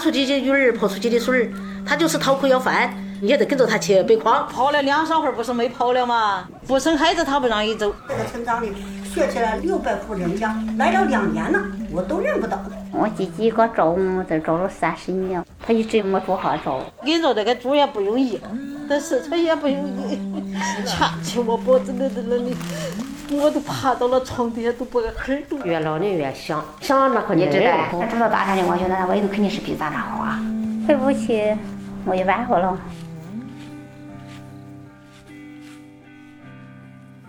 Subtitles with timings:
[0.00, 1.52] 出去的鱼儿泼出去的水儿，
[1.86, 4.48] 他就是讨口要饭，你也得跟着他去背筐。
[4.48, 6.48] 跑了两三回，不是没跑了吗？
[6.66, 7.94] 不生孩子，他不让你走。
[8.08, 8.72] 这个村长里
[9.04, 11.60] 学起来六百户人家，来了两年了，
[11.92, 12.58] 我都认不到。
[12.92, 16.80] 我姐姐给我找，我都找了三十年，她一直没做好找。
[17.04, 18.40] 跟你说这个猪也不容易，
[18.88, 20.18] 但是她也不容易，
[20.86, 22.56] 掐起我脖子那那那里。
[23.32, 25.56] 我都爬到了床底下，都不个黑儿都。
[25.62, 30.44] 越老的越想，想那可你知道，他知道大山的我觉得那外头肯定是比咱这好啊。
[30.88, 31.56] 回不去，
[32.04, 32.76] 我也晚活了。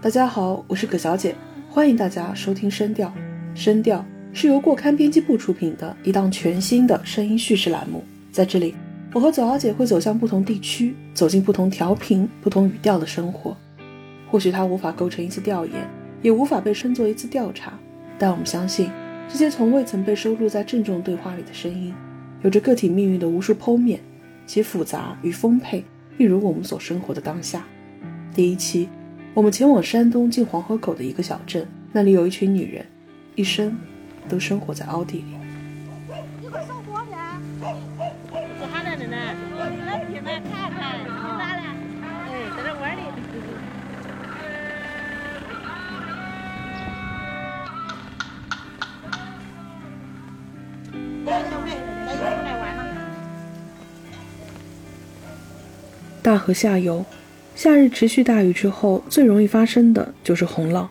[0.01, 1.35] 大家好，我是葛小姐，
[1.69, 3.13] 欢迎大家收听声调。
[3.53, 8.73] 声调是由过刊编辑部出品的一档全新的声音叙事栏目，在这里，
[9.13, 13.55] 我和左小姐会走向不同地区，走进不同调频、不同语调的生活。
[14.31, 15.75] 或许它无法构成一次调研，
[16.21, 17.77] 也无法被称作一次调查，
[18.17, 18.89] 但我们相信，
[19.27, 21.93] 这些从未曾被收录在郑重对话里的声音，
[22.41, 23.99] 有着个体命运的无数剖面，
[24.45, 25.83] 其复杂与丰沛，
[26.17, 27.65] 一如我们所生活的当下。
[28.33, 28.87] 第一期，
[29.33, 32.85] 我们前往山东近黄河口的一个小镇，那里有一群女人，
[33.35, 33.77] 一生
[34.29, 35.40] 都生活在凹地里。
[56.31, 57.03] 大河下游，
[57.57, 60.87] 夏日持续大雨之后，最容易发生的就是洪涝。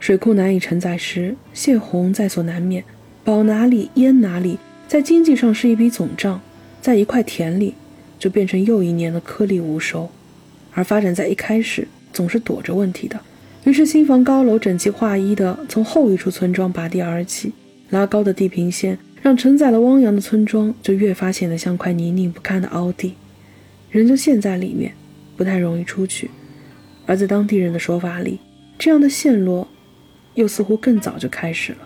[0.00, 2.82] 水库难以承载时，泄洪在所难免。
[3.22, 6.40] 保哪里淹哪里，在经济上是一笔总账，
[6.80, 7.74] 在一块田里，
[8.18, 10.10] 就变成又一年的颗粒无收。
[10.74, 13.20] 而发展在一开始，总是躲着问题的。
[13.62, 17.52] 于是新房高楼整齐划一的从后一处村庄拔地而起，
[17.90, 23.14] 拉高的地平线让承载了汪洋的村庄就越发显得像块泥泞不堪的凹地。
[23.90, 24.94] 人就陷在里面，
[25.36, 26.30] 不太容易出去。
[27.06, 28.38] 而在当地人的说法里，
[28.78, 29.66] 这样的陷落，
[30.34, 31.78] 又似乎更早就开始了。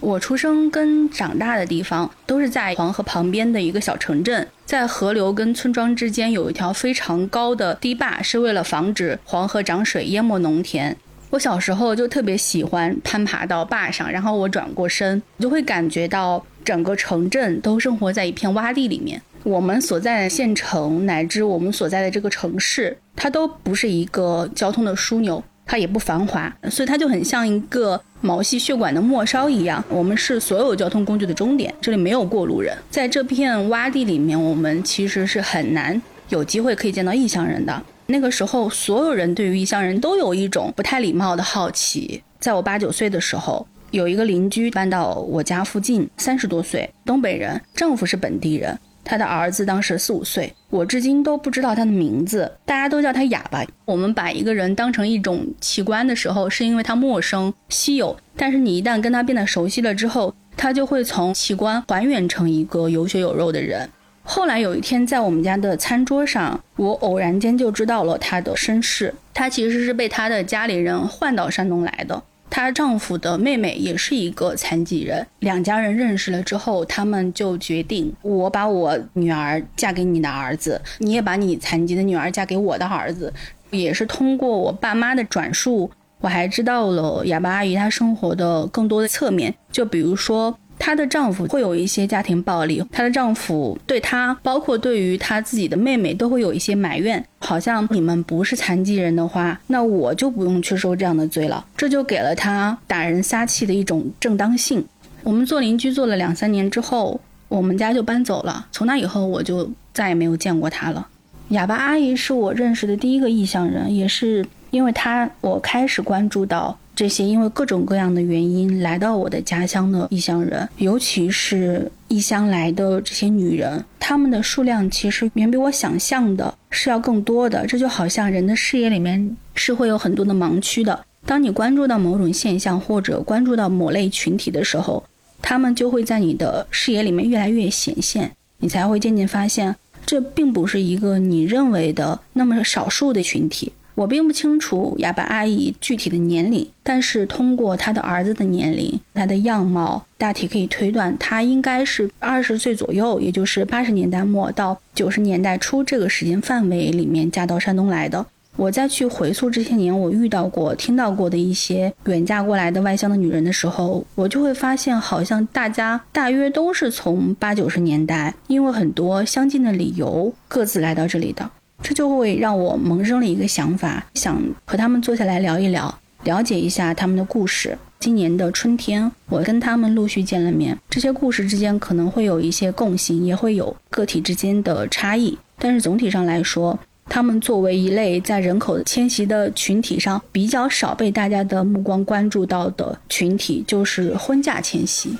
[0.00, 10.96] 我出生跟长大的地方都是在黄河旁边的一个小城镇，在河流跟村庄之间有一条非常高的堤坝，是为了防止黄河涨水淹没农田。
[11.30, 19.20] 我小时候就特别喜欢攀爬到坝上，然后我转过身，我就会感觉到整个城镇都生活在一片洼地里面。
[19.44, 29.82] 我们所在的县城乃至我们所在的这个城市，它都不是一个交通的枢纽，它也不繁华，所以它就很像一个毛细血管的末梢一样。
[29.88, 32.76] 我们是所有交通工具的终点，这里没有过路人。
[32.90, 36.00] 在这片洼地里面，我们其实是很难
[36.30, 37.82] 有机会可以见到异乡人的。
[38.10, 42.22] 那个时候，所有人对于异乡人都有一种不太礼貌的好奇。
[42.40, 53.62] 在我八九岁的时候，有一个邻居搬到我家附近，三十多岁，东北人，丈夫是本地人，他的儿子当时四五岁，我至今都不知道他的名字，大家都叫他哑巴。
[53.84, 63.90] 我们把一个人当成一种奇观的时候，是因为他陌生稀有，但是你一旦跟他变得熟悉了之后，他就会从奇观还原成一个有血有肉的人。
[64.30, 69.14] 后来有一天，在我们家的餐桌上，我偶然间就知道了她的身世。
[69.32, 72.22] 她其实是被她的家里人换到山东来的。
[72.50, 75.26] 她丈夫的妹妹也是一个残疾人。
[75.38, 83.32] 两家人认识了之后，他们就决定：我把我女儿嫁给你的儿子，你也把你残疾的女儿嫁给我的儿子。
[83.70, 85.90] 也是通过我爸妈的转述，
[86.20, 90.58] 我还知道了哑巴阿姨她生活的更多的侧面，就比如说。
[90.78, 101.64] 她的丈夫会有一些家庭暴力，她的丈夫对她，包括对于她自己的妹妹，都会有一些埋怨，好像你们不是残疾人的话，那我就不用去受这样的罪了。
[101.76, 104.84] 这就给了她打人撒气的一种正当性。
[105.24, 108.66] 我们做邻居做了两三年之后，我们家就搬走了。
[108.70, 111.06] 从那以后，我就再也没有见过她了。
[111.48, 116.78] 哑巴阿姨是我认识的第一个异乡人，也是因为她，我开始关注到。
[116.98, 127.64] 这些因为各种各样的原因来到我的家乡的异乡人，尤其是异乡来的这些女人，她们的数量其实远比我想象的是要更多的。
[127.68, 131.04] 这就好像人的视野里面是会有很多的盲区的。
[131.24, 135.04] 当你关注到某种现象或者关注到某类群体的时候，
[135.40, 143.70] 他们就会在你的视野里面越来越显现，你才会渐渐发现，这并不是一个你认为的那么少数的群体。
[143.98, 158.24] 我并不清楚哑巴阿姨具体的年龄，但是通过她的儿子的年龄、她的样貌，大体可以推断她应该是二十岁左右，也就是八十年代末到九十年代初这个时间范围里面嫁到山东来的。
[158.54, 171.50] 我再去回溯这些年我遇到过、听到过的一些远嫁过来的外乡的女人的时候，我就会发现，好像大家大约都是从八九十年代，因为很多相近的理由，各自来到这里的。
[171.82, 177.78] 这就会让我萌生了一个想法，想和他们坐下来聊一聊，了解一下他们的故事。
[178.00, 195.16] 今年的春天，我跟他们陆续见了面，这些故事之间可能会有一些共性，也会有个体之间的差异，但是总体上来说，他们作为一类在人口迁徙的群体上比较少被大家的目光关注到的群体，就是婚嫁迁徙。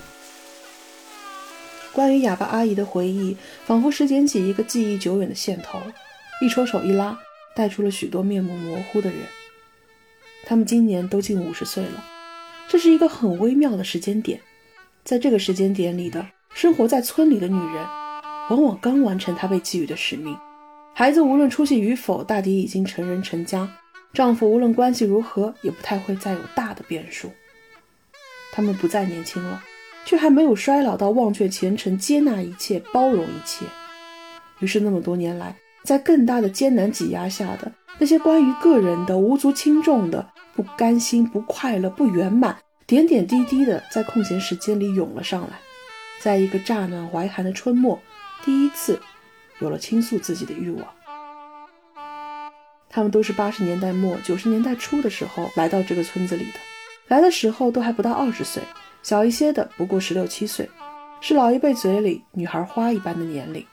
[1.93, 5.81] 关于哑巴阿姨的回忆，仿佛拾捡起一个记忆久远的线头。
[6.41, 7.19] 一抽手一拉，
[7.55, 9.19] 带出了许多面目模糊的人。
[10.47, 12.05] 他们今年都近五十岁了，
[12.69, 14.41] 这是一个很微妙的时间点。
[15.05, 16.25] 在这个时间点里的
[16.55, 17.87] 生活在村里的女人，
[18.51, 20.37] 往往刚完成她被寄予的使命。
[20.95, 23.69] 孩子无论出息与否，大抵已经成人成家。
[24.13, 27.31] 丈夫无论关系如何，也不太会再有大的变数。
[28.53, 29.63] 他们不再年轻了，
[30.05, 33.67] 却还没有衰老到忘却前程、接纳一切、包容一切。
[34.61, 35.55] 于是那么多年来。
[35.85, 45.59] 在更大的艰难挤压下的那些关于个人的无足轻重的不甘心、不快乐、不圆满，点点滴滴的在空闲时间里涌了上来。
[46.21, 47.99] 在一个乍暖还寒的春末，
[48.45, 49.01] 第一次
[49.61, 50.87] 有了倾诉自己的欲望。
[52.91, 56.59] 他们都是八十年代末九十年代初的时候来到这个村子里的，
[57.09, 58.63] 来的时候都还不到二十岁，
[59.03, 60.69] 小一些的不过十六七岁，
[61.21, 63.65] 是老一辈嘴里女孩花一般的年龄。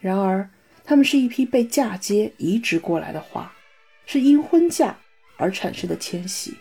[0.00, 0.48] 然而。
[0.88, 3.52] 他们是一批被嫁接移植过来的花，
[4.06, 4.96] 是因婚嫁
[5.36, 6.54] 而产生的迁徙。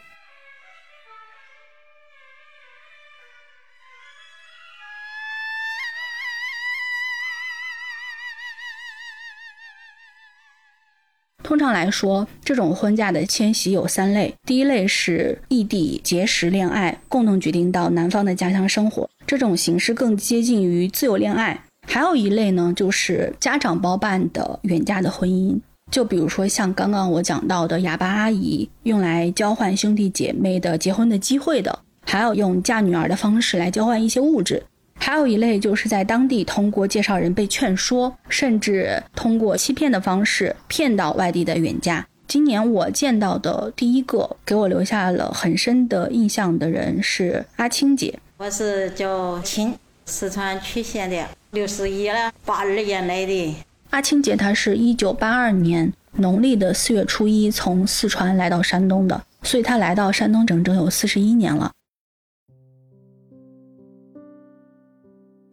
[11.41, 21.63] 通常来说，这种婚嫁的迁徙有三类：第一类是异地结识恋爱，共同决定到男方的家乡生活，这种形式更接近于自由恋爱。
[21.89, 25.57] 还有一类呢，就是家长包办的远嫁的婚姻，
[25.89, 31.71] 就比如说像刚刚我讲到的哑巴阿姨，用来交换兄弟姐妹的结婚的机会的；
[32.05, 34.61] 还有用嫁女儿的方式来交换一些物质；
[34.99, 42.05] 还有一类就是在当地通过介绍人被劝说，甚至通过欺骗的方式骗到外地的远嫁。
[42.27, 49.73] 今年我见到的第一个给我留下了很深的印象的人是阿青姐，我是叫青，
[50.05, 51.25] 四川渠县的。
[51.51, 53.55] 六十一了，八二年来的。
[53.91, 61.71] 阿青姐，她是一九八二年农历的四月初一从四川来到山东的，所以她来到山东整整有四十一年了。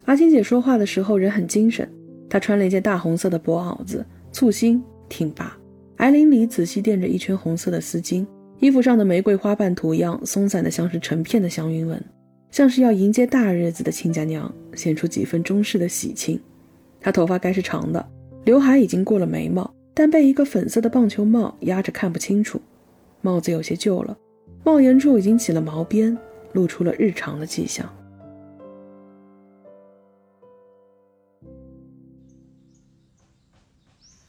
[0.03, 1.89] 阿青姐说话的时候人很精神，
[2.29, 5.57] 她穿了一件大红色的薄袄子，簇新挺拔，
[5.97, 8.27] 矮领里仔细垫着一圈红色的丝巾，
[8.59, 12.03] 衣服上的玫瑰花瓣图样松散的像是成片的祥云纹。
[12.51, 16.39] 像是要迎接大日子的亲家娘，显出几分中式的喜庆。
[16.99, 18.05] 她头发该是长的，
[18.43, 22.59] 刘海已经过了眉毛，但被一个粉色的棒球帽压着看不清楚。
[23.21, 24.17] 帽子有些旧了，
[24.63, 26.17] 帽檐处已经起了毛边，
[26.53, 27.87] 露出了日常的迹象。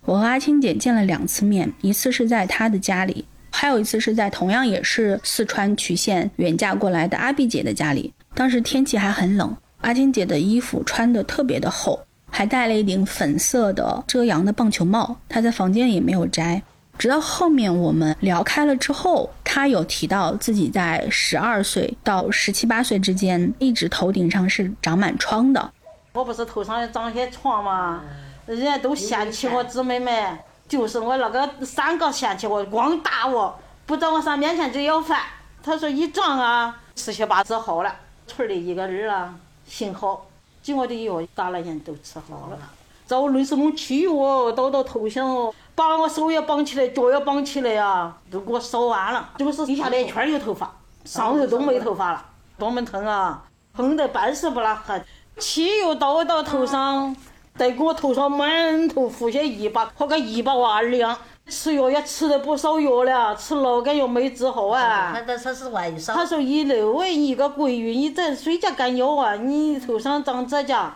[0.04, 3.24] 我和阿青姐见了两次面，一次是在她的家里。
[3.50, 9.56] 还有一次是在同样也是四川渠县远嫁过来的阿碧姐的家里，当时天气还很冷，
[9.86, 16.60] 阿金姐的衣服穿的特别的厚，还戴了一顶粉色的遮阳的棒球帽，她在房间也没有摘。
[16.98, 25.70] 直到后面我们聊开了之后，她有提到自己在十二岁到十七八岁之间，一直头顶上是长满疮的。
[26.14, 28.02] 我不是头上长些疮吗？
[28.44, 30.36] 人家都嫌弃我姊妹们。
[30.66, 35.20] 就是我那个三个嫌弃我，光打我，不在我上面前就要饭。
[35.62, 37.94] 他说一长啊，十七八之后了，
[38.26, 39.32] 村里一个人啊，
[39.68, 40.26] 幸好
[40.62, 42.58] 几个的药打了人都吃好了。
[43.06, 49.30] 找类似种气药倒到头上哦，把我手也绑起来，脚也绑起来呀，都给我烧完了。
[49.38, 52.24] 就是底下那一圈有头发，上头都没头发了，
[52.58, 53.44] 多么疼啊！
[53.76, 55.00] 疼得半死不拉活，
[55.38, 57.14] 气又倒到头上。
[57.54, 61.16] 再给我头上满头浮些泥巴，和个泥巴娃儿一样。
[61.48, 65.12] 吃药也吃了不少药了，吃了感又没治好啊。
[65.14, 66.14] 他他是外伤。
[66.16, 70.92] 他说一六哎，一个闺女，你整水甲干药啊，你头上长指甲。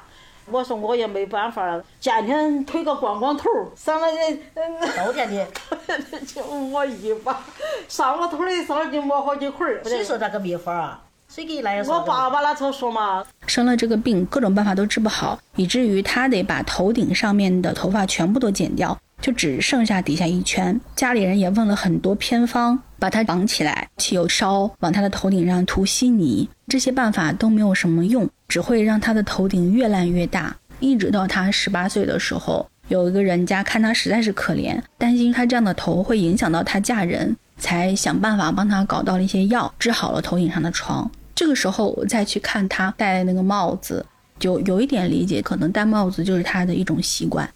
[0.51, 4.09] 我说我也没办法了，见天推个光光头，上了
[4.55, 5.05] 嗯。
[5.07, 5.47] 后天的。
[6.27, 7.45] 就抹泥巴，
[7.89, 9.81] 上我头的上就摸好几回儿。
[9.85, 11.01] 谁说那个秘方啊？
[11.29, 20.81] 谁给你来我爸爸那时说嘛，生了这个病，各种办法都治不好，以至于他得把头顶上面的头发全部都剪掉，就只剩下底下一圈。
[20.97, 30.57] 家里人也问了很多偏方，把他绑起来，汽油烧，往他的头顶上涂稀泥，这些办法都没有什么用，只会让他的头顶越烂越大。
[30.81, 41.11] 一直到他十八岁的时候，有一个人家看他实在是可怜，担心他这样的头会影响到他嫁人，才想办法帮他搞到了一些药，治好了头顶上的疮。
[41.35, 44.05] 这个时候我再去看他戴那个帽子，
[44.39, 47.47] 就有一点理解，可能戴帽子就是他的一种习惯。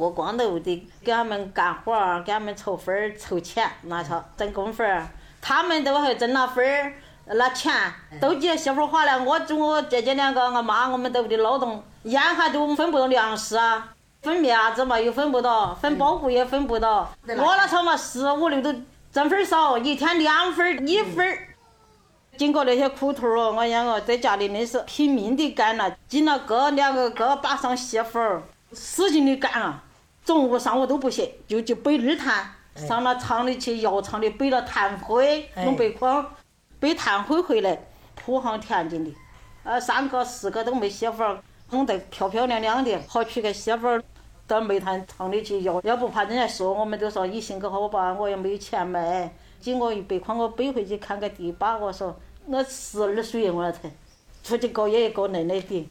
[0.00, 5.06] 我光头的给他们干活儿，给他们凑分儿、凑钱，那操挣工分儿，
[5.42, 6.94] 他们都还挣了分儿，
[7.26, 7.70] 那钱
[8.18, 9.22] 都接媳妇花了。
[9.22, 13.92] 我我姐姐两个，我妈我们都得劳动，烟还都分不到粮食啊，
[14.22, 17.12] 分面子嘛又分不到，分包谷也分不到。
[17.26, 18.74] 我那操嘛十五六都
[19.12, 21.46] 挣分儿少，一天两分儿、一分儿。
[22.38, 28.42] 经过那些苦头儿哦，我讲哦，在家里那是拼命的干了，进了哥两个哥把上媳妇儿，
[28.72, 29.82] 使劲的干啊，
[30.30, 36.24] 中午上午都不歇，就就背二炭，上了厂里去，窑厂里背了炭灰，弄背筐，
[36.78, 37.76] 背炭灰回来，
[38.14, 39.12] 铺上田地的，
[39.64, 44.00] 呃，三个四个都没媳妇儿，弄得漂漂亮亮的，好娶个媳妇儿，
[44.46, 52.14] 到煤炭厂里去要，要不怕人家说，我们都说你性格好吧，我也没有钱卖，给我一背筐，我背回去看个地把，我说。
[52.46, 53.90] 我十二岁我才。
[54.44, 55.84] 出去搞也搞那那点。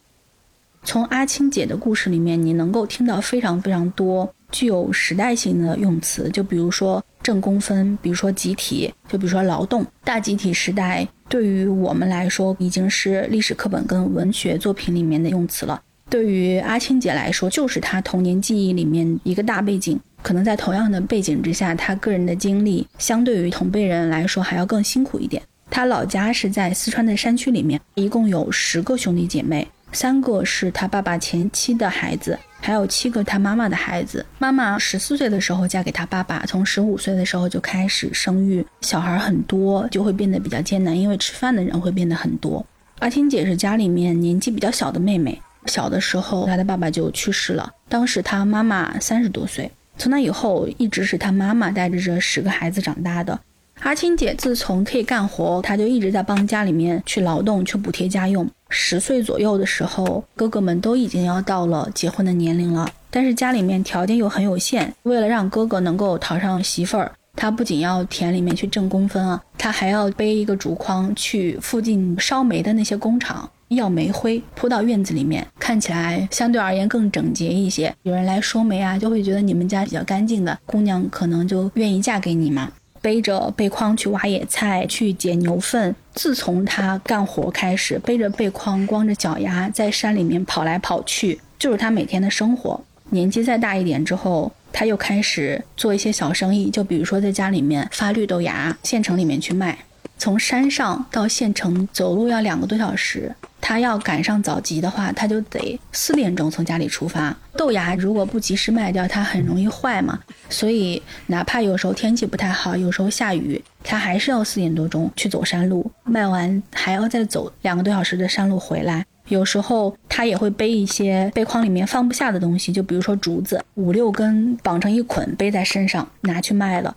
[0.84, 9.86] 从阿青姐的故事里面，你能够听到非常非常多具有时代性的用词，就比如说挣工分，比如说集体，就比如说劳动。
[10.04, 20.00] 大集体时代对于我们来说已经是历史课本跟文学作品里面的用词了，对于阿青姐来说，就是她童年记忆里面一个大背景。
[20.22, 25.42] 可能在同样的背景之下，她个人的经历相对于同辈人来说还要更辛苦一点。
[25.70, 34.26] 她老家是在四川的山区里面，一共有十个兄弟姐妹，三个是他爸爸前妻的孩子，还有七个他妈妈的孩子。
[34.38, 42.66] 妈妈十四岁的时候嫁给他爸爸，从十五岁的时候就开始生育，小孩很多，就会变得比较艰难，因为吃饭的人会变得很多。
[43.00, 53.40] 阿青姐是家里面年纪比较小的妹妹，小的时候她的爸爸就去世了，当时她妈妈三十多岁，从那以后一直是她妈妈带着这十个孩子长大的。
[53.80, 58.46] 阿青姐自从可以干活，她就一直在帮家里面去劳动，去补贴家用。
[58.70, 64.94] 十岁左右的时候，哥哥们都已经要到了结婚的年龄了，但是家里面条件又很有限。
[65.04, 77.94] 为了让哥哥能够讨上媳妇儿，她不仅要田里面去挣工分啊，她还要背一个竹筐去附近烧煤的那些工厂要煤灰，铺到院子里面，看起来相对而言更整洁一些。
[78.04, 82.72] 有人来收煤啊，就会觉得你们家比较干净的姑娘，可能就愿意嫁给你嘛。
[83.02, 85.96] 背着背筐去挖野菜，去捡牛粪。
[86.14, 92.84] 自从他干活开始，背着背筐，光着脚丫在山里面跑来跑去，就是他每天的生活。
[93.12, 99.78] 年纪再大一点之后，他又开始做一些小生意，就比如说在家里面发绿豆芽，县城里面去卖。
[100.20, 107.36] 从山上到县城走路要两个多小时，他要赶上早集的话，他就得四点钟从家里出发。
[107.56, 119.06] 豆芽如果不及时卖掉，它很容易坏嘛，所以哪怕有时候天气不太好，有时候下雨，他还是要四点多钟去走山路，卖完还要再走两个多小时的山路回来。
[119.30, 126.94] 有时候他也会背一些背筐里面放不下的东西，就比如说竹子，五六根绑成一捆背在身上拿去卖了。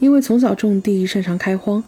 [0.00, 1.84] 因为从小种地，擅长开荒，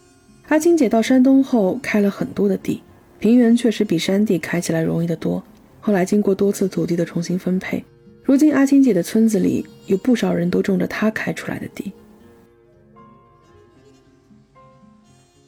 [0.49, 2.83] 阿青姐到山东后开了很多的地，
[3.19, 5.43] 平原确实比山地开起来容易得多。
[5.81, 7.83] 后来经过多次土地的重新分配，
[8.23, 11.91] 如今阿青姐的村子里有不少人都种着她开出来的地。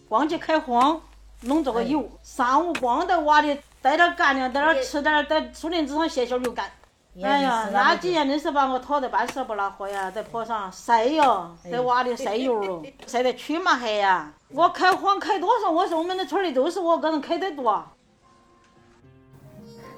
[0.09, 0.99] 光去开荒，
[1.43, 6.65] 弄这个油，上午光在瓦里带点干粮，在那吃点，在树林子上歇歇就干。
[7.23, 14.33] 哎呀，那几年真是把我拖得半死不拉活呀，在坡上晒哟，在瓦里晒油喽， 晒得黢麻黑呀。
[14.49, 15.71] 我开荒开多少？
[15.71, 17.85] 我说我们的村里都是我个人开的多。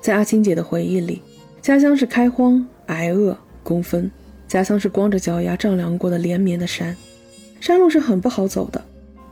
[0.00, 1.23] 在阿青姐的回忆里，
[1.62, 4.11] 家乡是开荒、挨饿、工分，
[4.46, 6.94] 家乡是光着脚丫丈量过的连绵的山，
[7.61, 8.85] 山路是很不好走的，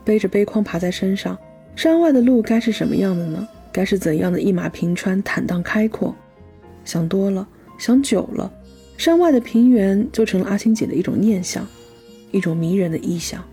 [0.03, 1.37] 背着背筐爬在身上，
[1.75, 3.47] 山外的路该是什么样的呢？
[3.71, 6.15] 该是怎样的一马平川、坦荡开阔？
[6.83, 7.47] 想多了。
[7.77, 8.51] 想久了，
[8.97, 11.67] 山外的平原就成了阿青姐的一种念想，
[12.31, 13.43] 一种迷人的意象。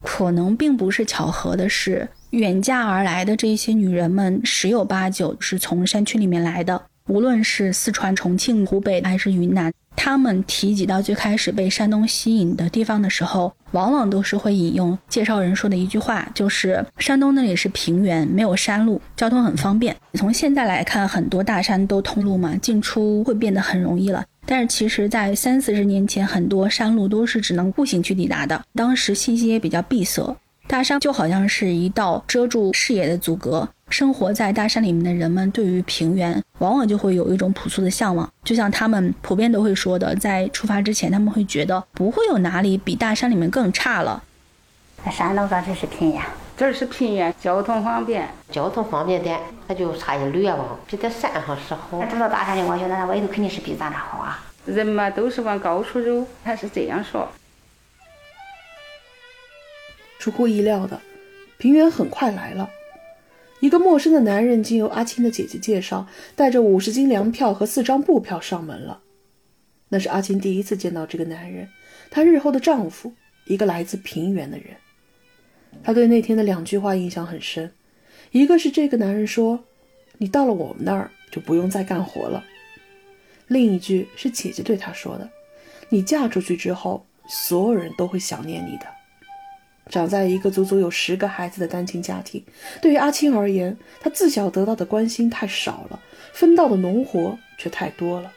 [0.00, 6.80] 可能并不是巧合的是，远嫁而来的这些女人们，十有八九是从山区里面来的。
[7.08, 19.94] 无论是四川、重庆、湖北还是云南，他们提及到最开始被山东吸引的地方的时候，往往都是会引用介绍人说的一句话，就是山东那里是平原，没有山路，交通很方便。
[20.14, 24.24] 从现在来看，很多大山都通路嘛，进出会变得很容易了。
[24.46, 30.36] 但是其实，在三四十年前，很多山路都是只能步行去抵达的，当时信息也比较闭塞，
[30.68, 33.68] 大山就好像是一道遮住视野的阻隔。
[33.90, 44.22] 生活在大山里面的人们，对于平原往往就会有一种朴素的向往，就像他们普遍都会说的，在出发之前，他们会觉得不会有哪里比大山里面更差了。
[45.04, 46.22] 在山东说这是平原，
[46.56, 52.02] 这儿是平原，交通方便，交通方便点，那就差一略吧，比在山上是好。
[52.10, 54.44] 知道大山里，我觉得那纬度肯定是比咱这好啊。
[54.66, 57.26] 人嘛都是往高处走，他是这样说。
[60.18, 61.00] 出乎意料的，
[61.56, 62.68] 平原很快来了。
[63.60, 69.00] 一个陌生的男人经由阿青的姐姐介绍，带着五十斤粮票和四张布票上门了。
[69.88, 71.68] 那是阿青第一次见到这个男人，
[72.10, 73.12] 她日后的丈夫，
[73.46, 74.68] 一个来自平原的人。
[75.82, 77.72] 她对那天的两句话印象很深，
[78.30, 79.64] 一个是这个男人说
[80.18, 82.44] ：“你到了我们那儿就不用再干活了。”
[83.48, 85.28] 另一句是姐姐对她说的
[85.88, 88.86] ：“你嫁出去之后，所有人都会想念你的。”
[89.88, 92.44] 长在一个足足有十个孩子的单亲家庭，
[92.82, 96.00] 对于阿青而言，他自小得到的关心太少了，
[96.32, 98.30] 分到的农活却太多了。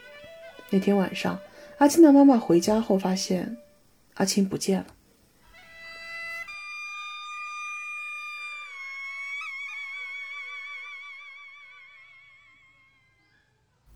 [0.70, 1.38] 那天晚上，
[1.78, 3.58] 阿青的妈妈回家后发现，
[4.16, 4.86] 阿青不见了。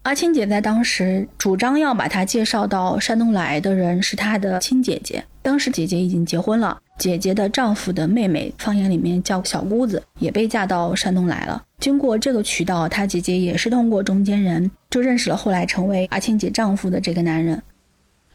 [0.02, 6.80] 阿青姐在当时主张要把她介绍到山东来的人是她的亲姐姐，当时姐姐已经结婚了。
[6.98, 11.62] 姐姐的丈夫的妹妹，方言里面叫小姑子，也被嫁到山东来了。
[11.80, 17.62] 经过这个渠道，她姐姐也是通过中间人，就认识了后来成为阿青姐丈夫的这个男人。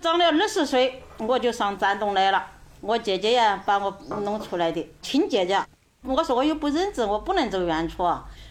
[0.01, 2.45] 长了二十岁，我就上山东来了。
[2.83, 5.59] 我姐姐呀，把我弄出来的亲姐姐。
[6.03, 8.03] 我说我又不认字，我不能走远处。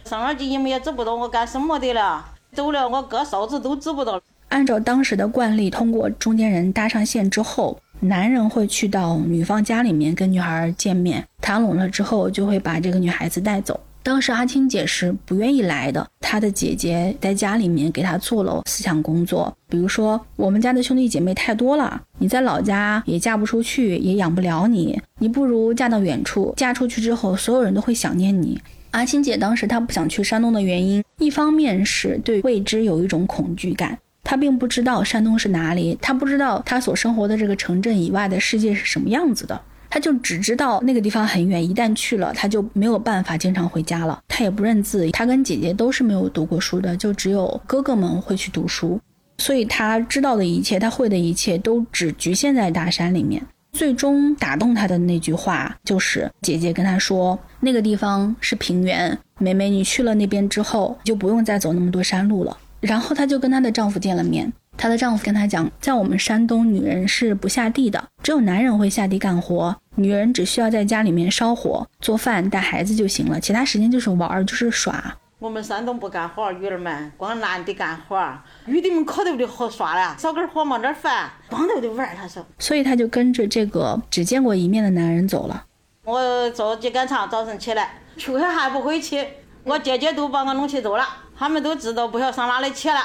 [0.06, 2.34] 上二级你们也走不到，我干什么的了？
[2.54, 4.20] 走了，我哥嫂子都知不到。
[4.50, 7.80] 按照当时的惯例，通过中间人搭上线之后。
[8.02, 13.80] 男人会去到女方家里面跟女孩见面，谈拢了之后就会把这个女孩子带走。
[14.02, 26.54] 当时阿青姐是不愿意来的，她的姐姐在家里面给她做了思想工作，比如说我们家的兄弟姐妹太多了，你在老家也嫁不出去，也养不了你，你不如嫁到远处。
[26.56, 28.60] 嫁出去之后，所有人都会想念你。
[28.92, 34.00] 阿青姐当时她不想去山东的原因，一方面是对未知有一种恐惧感。
[34.24, 44.20] 他并不知道山东是哪里，他不知道他所生活的这个城镇以外的世界是什么样子的，他就只知道那个地方很远，一旦去了，他就没有办法经常回家了。
[44.28, 49.00] 他也不认字，他跟姐姐都是没有读过书的，就只有哥哥们会去读书，
[49.40, 53.42] 所以他知道的一切，他会的一切都只局限在大山里面。
[53.72, 62.58] 最终打动他的那句话就是姐姐跟他说，那个地方是平原，妹妹你去了那边之后，就不用再走那么多山路了。
[62.80, 75.18] 然后她就跟她的丈夫见了面，她的丈夫跟她讲，在我们山东，女人是不下地的，只有男人会下地干活，女人只需要在家里面烧火、做饭、带孩子就行了，其他时间就是玩儿，就是耍。
[75.40, 78.22] 我们山东不干活，女儿们光男的干活，
[78.66, 82.14] 女的们可头的好耍了，烧根火冒点饭，光头的玩。
[82.14, 85.64] 他说，所以她就跟着这个只见过一面的男人走了。
[86.04, 89.26] 我做秸秆厂，早晨起来去还不回去，
[89.64, 91.06] 我姐姐都把我弄起走了。
[91.40, 93.02] 他们都知道不晓上哪里去了，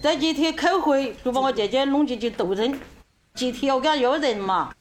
[0.00, 2.78] 这几天开会就把我姐姐弄进去斗争，
[3.34, 4.72] 集体要跟他要人嘛。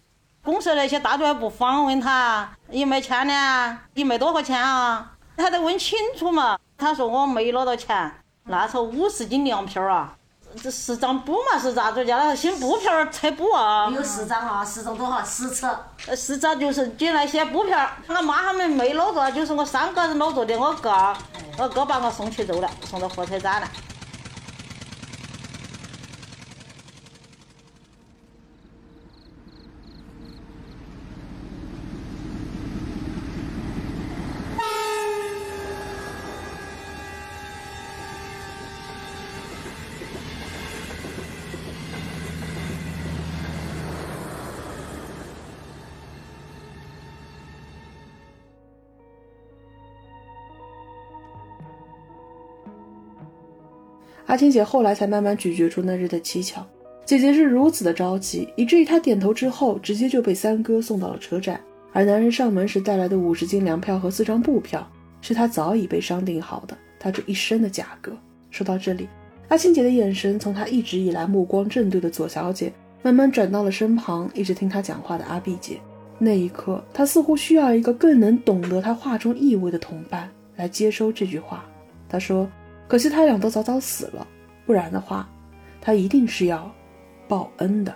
[0.44, 3.80] 公司那些大队还不访问他，也没钱呢？
[3.96, 5.12] 也没多少钱啊？
[5.36, 6.60] 他得问清楚嘛。
[6.78, 8.12] 他说我没拿到钱，
[8.44, 10.16] 那时候五十斤粮票啊，
[10.62, 13.90] 这十张布嘛是咋子叫那新布票拆布啊？
[13.94, 15.24] 有十张啊，十张多少？
[15.24, 15.68] 十次。
[16.08, 20.92] 呃，十张就是进那些布票，我妈他们没捞着，就是我三个人捞着的，我哥。
[21.60, 23.68] 我哥把我送去走了，送到火车站了。
[54.28, 56.66] 阿青姐后来才慢慢咀嚼出那日的蹊跷。
[57.06, 61.60] 姐姐是如此的着急，以至于她点头之后，直接就被三哥送到了车站。
[61.94, 64.88] 而男人上门时带来的五十斤粮票和四张布票，
[65.22, 68.12] 是他早已被商定好的，他这一生的价格。
[68.52, 69.08] 说到这里，
[69.48, 75.80] 阿青姐的眼神从她一直以来目光正对的左小姐，慢慢转到了身旁一直听她讲话的阿碧姐。
[76.20, 81.66] 那一刻，她似乎需要一个更能懂得她话中意味的同伴来接收这句话。
[82.10, 82.48] 她说
[82.88, 84.26] ：“可惜他俩都早早死了，
[84.66, 85.28] 不然的话，
[85.82, 86.74] 他一定是要
[87.28, 87.94] 报恩的。”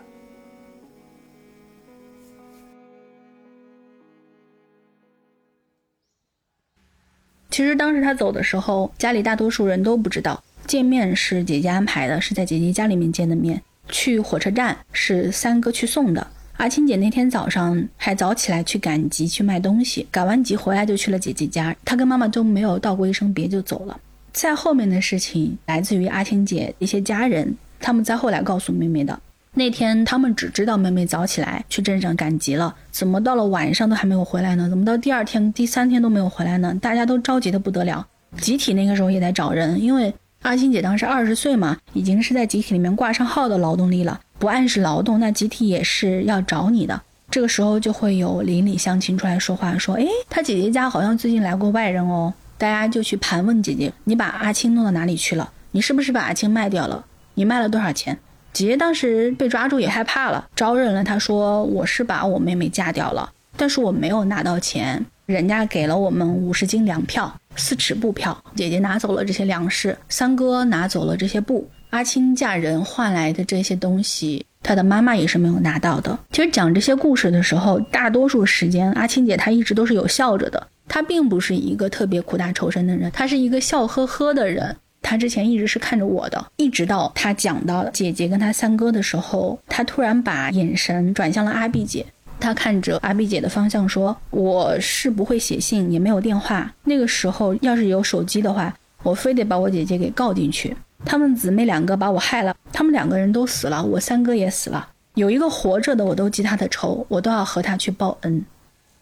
[7.49, 10.41] 其实当时他走的时候，家里大多数人都不知道。
[10.67, 13.61] 见面是姐姐安排的，是在姐姐家里面见的面。
[13.89, 16.25] 去火车站是三哥去送的。
[16.57, 21.75] 阿青姐那天早上还早起来去赶集去卖东西，赶完集回来就去了姐姐家。
[21.83, 23.99] 她跟妈妈都没有道过一声别就走了。
[24.33, 29.19] 在后面的事情来自于阿青姐一些家人，他们在后来告诉妹妹的。
[29.53, 34.69] 那天他们只知道妹妹早起来去镇上赶集了，怎么到了晚上都还没有回来呢？
[34.69, 36.73] 怎么到第二天、第三天都没有回来呢？
[36.81, 40.13] 大家都着急的不得了，集体那个时候也在找人，因为
[40.43, 47.01] 阿青姐当时二十岁嘛，已经是在集体里面挂上号的劳动力了，不按时劳动，那集体也是要找你的。
[47.29, 55.51] 这个时候就会有邻里乡亲出来说话，说：“哎，他姐姐家好像最近来过外人哦。”大家就去盘问姐姐：“你把阿青弄到哪里去了？
[55.71, 57.03] 你是不是把阿青卖掉了？
[57.33, 58.15] 你卖了多少钱？”
[58.53, 61.03] 姐姐当时被抓住也害怕了，招认了。
[61.03, 68.39] 她说：“我是把我妹妹嫁掉了，但是我没有拿到钱，人家给了我们五十斤粮票，四尺布票。
[68.55, 71.67] 姐姐拿走了这些粮食，三哥拿走了这些布。
[71.89, 76.19] 阿青嫁人换来的这些东西，她的妈妈也是没有拿到的。
[76.31, 92.05] 其实讲这些故事的时候，大多数时间阿青姐她一直都是有笑着的，他并不是一个特别苦大仇深的人，他是一个笑呵呵的人。”他之前一直是看着我的，一直到他讲到姐姐跟他三哥的时候，他突然把眼神转向了阿碧姐。
[92.39, 96.71] 他看着阿碧姐的方向说：“我是不会写信，也没有电话。
[96.83, 100.75] 那个时候要是有手机的话，我非得把我姐姐给告进去。
[101.03, 104.87] 他们姊妹两个把我害了，他们两个人都死了，我三哥也死了。
[105.15, 108.45] 有一个活着的，我都记他的仇，我都要和他去报恩。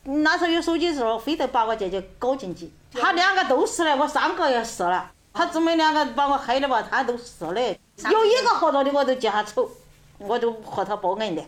[0.04, 2.70] 那时候有手机的时候，非得把我姐姐搞进去。
[2.94, 6.82] 他两个都死了，我三个也死了。”他姊妹两个把我害了吧？
[6.90, 9.70] 他都死了，有一个活着的我都记他仇，
[10.18, 11.42] 我都和他报恩的。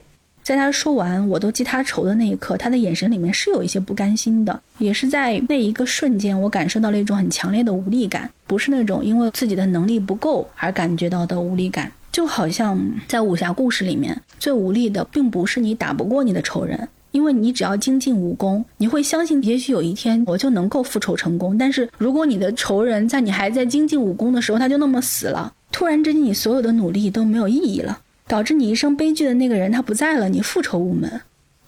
[0.44, 16.88] 在他说完“我都记他仇”的那一刻，他的眼神里面是有一些不甘心的，也是在那一个瞬间，我感受到了一种很强烈的无力感，不是那种因为自己的能力不够而感觉到的无力感，就好像在武侠故事里面，最无力的并不是你打不过你的仇人。
[17.12, 21.58] 因为你只要精进武功，你会相信，也许有一天我就能够复仇成功。
[21.58, 31.22] 但是如果你的仇人在你还在精进武功的时候，他就那么死了，突然之间你所有的努力都没有意义了，导致你一生悲剧的那个人他不在了，你复仇无门。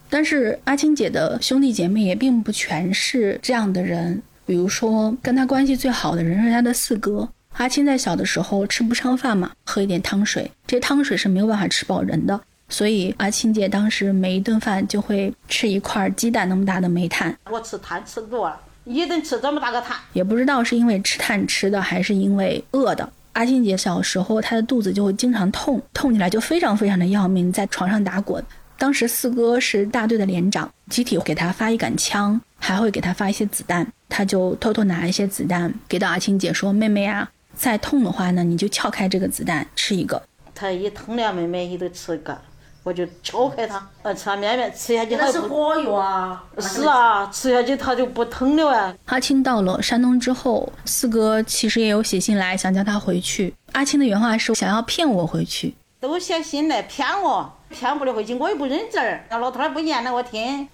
[0.10, 7.28] 但是阿青姐的兄弟姐妹也并不全是这样的人，比如说跟他关系最好的人是他的四哥。
[7.54, 12.40] 阿青在小的时候吃不上饭嘛，喝一点汤水，这汤水是没有办法吃饱人的。
[12.70, 17.36] 所以阿青姐当时每一顿饭就会吃一块鸡蛋那么大的煤炭。
[17.52, 23.08] 我吃炭吃多了，一顿吃这么大个炭，也不知道是因为吃炭吃的，还是因为饿的。
[23.34, 28.44] 阿青姐小时候她的肚子就会经常痛，痛起来就非常非常的要命，在床上打滚。
[28.78, 40.22] 当时四哥是大队的连长，集体给他发一杆枪，还会给他发一些子弹，他就偷偷拿一些子弹给到阿青姐说：“妹妹啊，再痛的话呢，你就撬开这个子弹吃一个。”
[40.54, 42.38] 他一疼了，妹妹一都吃一个。
[42.84, 46.44] 我就敲开它，呃，吃面面，吃下去那是火药啊！
[46.60, 48.94] 是啊，吃下去它就不疼了啊。
[49.06, 53.54] 阿青到了山东之后，四哥其实也有写信来想叫他回去。
[53.72, 60.68] 阿青的原话是想要骗我回去，都写信来骗我，骗不了回去，我又不认字儿，那老头儿不念了我听，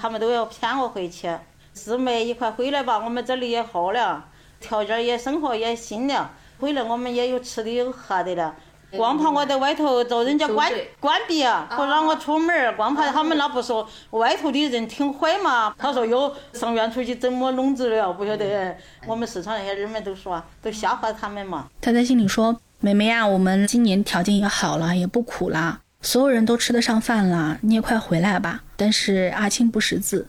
[0.00, 1.30] 他们都要骗我回去。
[1.74, 4.24] 姊妹一块回来吧，我们这里也好了，
[4.58, 8.54] 条件也生活也新了，回来我们也有吃的有喝的了。
[8.96, 15.74] 光怕我在外头遭人家关关闭啊，不让我出门光怕他们那不说外头的人挺坏嘛。
[15.78, 18.12] 他说哟，上院出去怎么弄子了？
[18.12, 18.76] 不晓得。
[19.06, 21.68] 我们四川那些人们都说，都笑话他们嘛。
[21.80, 30.28] 他在心里说：“妹妹呀，我们今年条件也好了，也不苦了，所有人都吃得上饭了，你也快回来吧。”但是阿青不识字，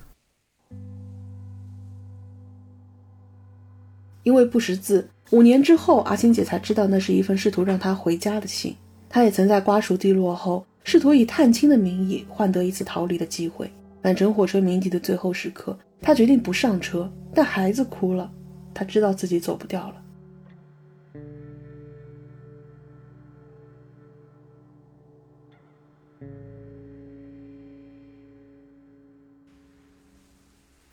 [4.23, 5.09] 因为不识字。
[5.33, 8.75] 五年之后，阿青姐才知道那是一份试图让她回家的信。
[9.09, 13.67] 她也曾在瓜熟蒂落后，试图以探亲的名义换得一次逃离的机会。
[14.03, 18.31] 满乘火车鸣笛的最后时刻，她决定不上车，但孩子哭了，
[18.75, 19.95] 她知道自己走不掉了。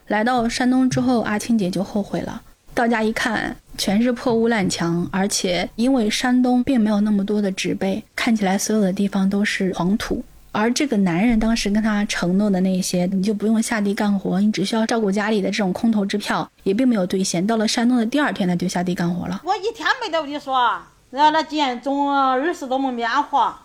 [0.06, 2.42] 来到山东之后，阿青姐就后悔了。
[2.80, 3.54] 到家一看。
[3.76, 10.22] 全是破屋烂墙，而且因为山东并没有那么多的植被，看起来所有的地方都是黄土。
[10.52, 17.46] 而这个男人当时跟他承诺的那些，你就不用下地干活，你只需要照顾家里的这种空头支票，也并没有兑现。
[17.46, 19.40] 到了山东的第二天，他就下地干活了。
[19.44, 20.78] 我一天没得的说，
[21.10, 23.58] 然后那捡种二十多亩棉花，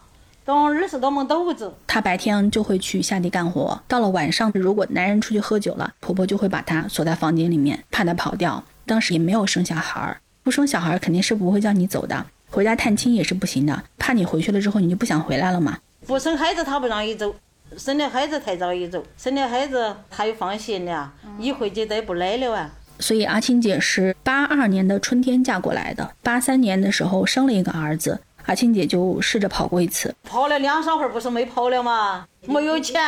[0.46, 1.74] 种二十多亩豆子。
[1.88, 8.64] 他白天就会去下地干活，到了晚上，如果男人出去喝酒了，婆婆就会把他锁在房间里面，怕他跑掉。
[8.86, 15.78] 当时也没有生小孩儿，不生小孩儿肯定是不会叫你走的，回家探亲也是不行的，怕你回去了之后你就不想回来了嘛。
[16.06, 17.36] 不生孩子他不让你走，
[17.78, 22.70] 生了孩子才让你走，生了孩子他又放心了，一回去再不来了啊。
[23.00, 32.26] 所以阿青姐是八二年的春天嫁过来的，八三年的时候生了一个儿子，阿青姐就试着跑过一次，跑了两三回不是没跑了吗？
[32.46, 33.02] 没有钱。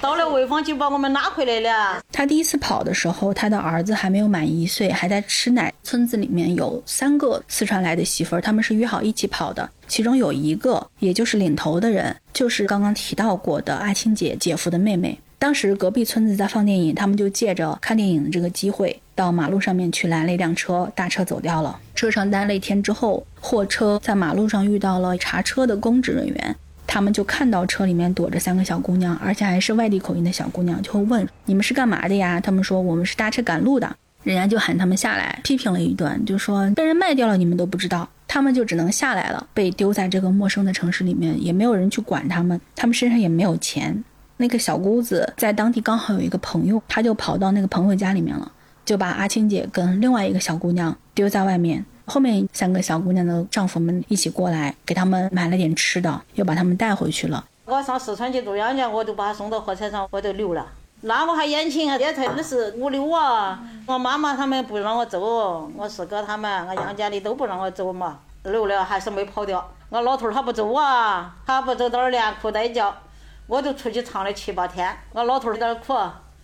[0.00, 2.02] 到了潍坊就把我们拉回来了。
[2.12, 5.72] 他第一次跑的时候，他的儿子还没有满一岁，还在吃奶。
[5.82, 9.68] 村子里面有三个四川来的媳妇儿，他们是约好一起跑的。
[9.88, 15.18] 其中有一个，也就是领头的人，就是刚刚提到过的阿青姐姐夫的妹妹。
[15.38, 21.78] 当时隔壁村子在放电影，他们就借着看电影的这个机会，到马路上面去拦了一辆车，大车走掉了。
[21.94, 26.56] 车上待了一天之后，货车在马路上遇到了查车的公职人员。
[26.96, 32.40] 他们就看到车里面躲着三个小姑娘，而且还是外地口音的小姑娘，就会问你们是干嘛的呀？
[32.40, 44.02] 他们说我们是搭车赶路的，人家就喊他们下来， 批评了一顿，就说被人卖掉了，你们都不知道，他们就只能下来了，被丢在这个陌生的城市里面，也没有人去管他们，他们身上也没有钱。
[44.38, 48.50] 那个小姑子在当地刚好有一个朋友，她就跑到那个朋友家里面了，
[48.86, 51.84] 就把阿青姐跟另外一个小姑娘丢在外面。
[52.06, 57.44] 后面三个小姑娘的丈夫们一起过来，给他们买了点吃的，又把他们带回去了。
[57.64, 60.66] 我上四川去做养家，我就把他送到火车上，我就留了。
[61.00, 63.60] 那我还眼亲啊，也才二十五六啊。
[63.86, 68.20] 我妈妈他们不让我走，我四哥他们，我娘家的都不让我走嘛。
[68.44, 69.68] 留了还是没跑掉。
[69.88, 72.94] 我老头儿他不走啊，他不走到那儿连哭带叫，
[73.48, 74.96] 我就出去唱了七八天。
[75.12, 75.92] 我老头儿在那儿哭，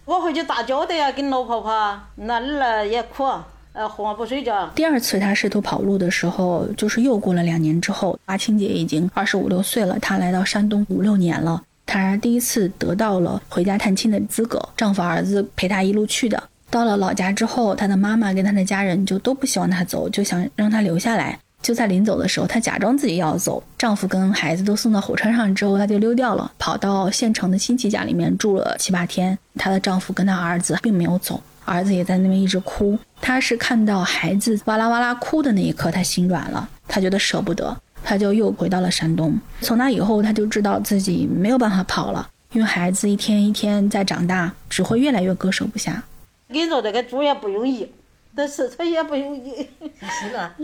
[0.05, 1.13] 我回去咋交代呀？
[1.13, 3.25] 跟老婆婆，那儿也哭。
[3.73, 4.71] 呃，哄不睡觉。
[4.75, 9.99] 第二次他试图跑路的时候，就是又过了两年之后，阿青姐已经二十五六岁了。
[9.99, 14.61] 她来到山东五六年了，她第一次得到了回家探亲的资格。
[14.77, 16.43] 丈夫、儿子陪她一路去的。
[16.69, 21.39] 到了老家之后，她的妈妈跟她的家人就都不希望她走，就想让她留下来。
[21.63, 23.63] 就在临走的时候，她假装自己要走。
[23.79, 29.39] 丈夫跟孩子都送到火车上之后，她就溜掉了，跑到县城的亲戚家里面住了七八天。
[29.57, 31.41] 她的丈夫跟她儿子并没有走。
[31.65, 39.39] 儿子也在那边一直哭，他是看到孩子哇啦哇啦哭的那一刻，他心软了，他觉得舍不得，他就又回到了山东。
[39.61, 46.03] 从那以后，他就知道自己没有办法跑了，因为孩子一天一天在长大，只会越来越割舍不下。
[46.49, 47.91] 你说这个猪也不容易，
[48.35, 49.67] 但是他也不容易。
[50.21, 50.55] 行了，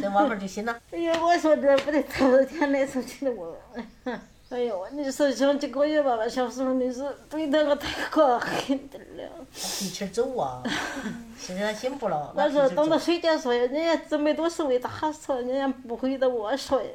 [0.00, 0.74] 这娃娃就行了。
[0.90, 3.56] 哎呀，我说这不得头一 天来出去的我。
[4.50, 9.46] 哎呦，你说想几个月吧，小时候你是对待我太可恨的了。
[9.52, 10.62] 一起走啊！
[11.36, 12.32] 现在他醒不了。
[12.36, 15.40] 我说等到睡觉说呀，人家姊妹都是为他说？
[15.40, 16.88] 人家不会的我说呀。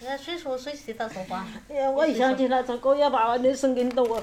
[0.00, 1.44] 人家谁说谁谁咋说话？
[1.68, 4.22] 哎呀，我一想起来这狗也把我那声音到我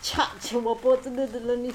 [0.00, 1.74] 掐起我脖子里的那里，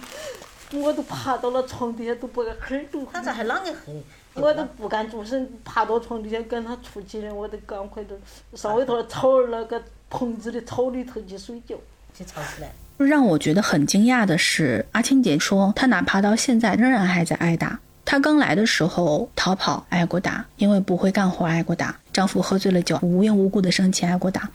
[0.71, 3.06] 我都爬到了床底下都不敢哼都。
[3.06, 4.03] 他咋还啷个哼？
[4.36, 8.15] 我都不敢住声，爬到床底下跟他出去了，我都赶快的
[8.56, 11.76] 上外头草那个棚子的草里头去睡觉，
[12.17, 12.72] 去吵起来。
[12.98, 17.80] 让我觉得很惊讶的是，阿青姐说她哪怕到现在仍然还在挨打。
[18.06, 24.50] 她刚来的时候逃跑挨过打，因为不会干活挨过打，丈夫喝醉了酒无缘无故的生气挨过打。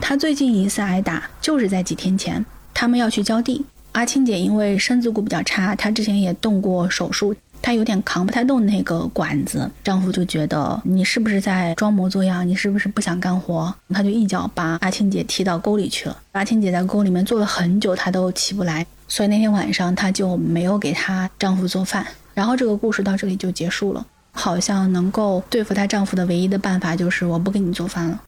[0.00, 3.64] 她最近一次挨打就是在几天前，他们要去浇地。
[3.92, 7.34] 阿青姐因为身子骨比较差，她之前也动过手术。
[7.60, 12.46] 她有点扛不太动那个管子，丈夫就觉得你是不是在装模作样？
[12.46, 13.74] 你是不是不想干活？
[13.90, 16.22] 他就一脚把阿青姐踢到沟里去了。
[16.32, 22.06] 阿青姐在沟里面坐了很久，她都起不来，所以那天晚上她就没有给她丈夫做饭。
[22.34, 24.06] 然后这个故事到这里就结束了。
[24.30, 28.22] 好像能够对付她丈夫的唯一的办法就是我不给你做饭了。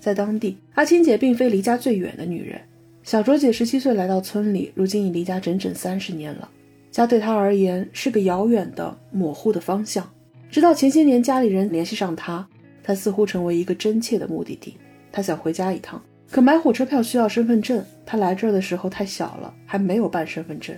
[0.00, 2.60] 在当地，阿青姐并非离家最远的女人。
[3.04, 6.48] 小卓姐十七岁来到村里，如今已离家整整三十年了。
[6.96, 10.10] 家对他而言是个遥远的、模糊的方向。
[10.50, 12.48] 直到前些年家里人联系上他，
[12.82, 14.78] 他似乎成为一个真切的目的地。
[15.12, 17.84] 他想回家一趟，可买火车票需要身份证。
[18.06, 20.74] 他来这儿的时候太小了，还没有办身份证。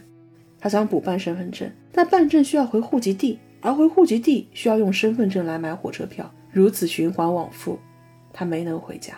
[0.58, 7.78] 他想补办身份证，但办证需要回户籍地，而回户籍地需要用身份证来买火车票，如此循环往复，
[8.32, 9.14] 他没能回家。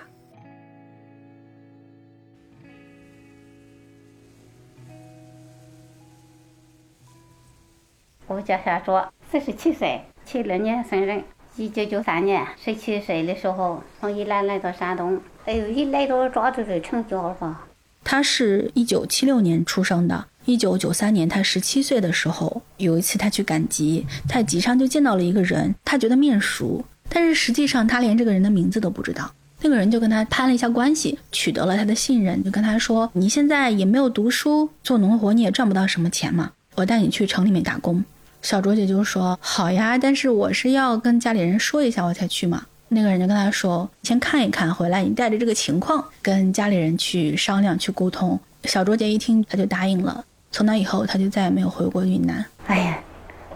[8.30, 11.24] 我叫夏卓，四十七岁，七六年生人，
[11.56, 17.66] 一九九三年十七岁的时候从宜兰来到山东，哎呦，一来到抓住就成家了。
[18.04, 29.28] 他是一九七六年出生的，一九九三年他十七岁的时候，有一次他去赶集，在集上就见到了一个人，他觉得面熟，但是实际上他连这个人的名字都不知道。
[29.60, 38.04] 那个人就跟他攀了一下关系，取得了他的信任，就跟他说：“你现在也没有读书，做农活你也赚不到什么钱嘛，我带你去城里面打工。”
[38.42, 50.24] 小卓姐就说：“好呀，但是我是要跟家里人说一下我才去嘛。”那个人就跟他说：“先看一看，回来你带着这个情况跟家里人去商量去沟通。”小卓姐一听，她就答应了。
[50.50, 52.44] 从那以后，她就再也没有回过云南。
[52.66, 52.98] 哎呀，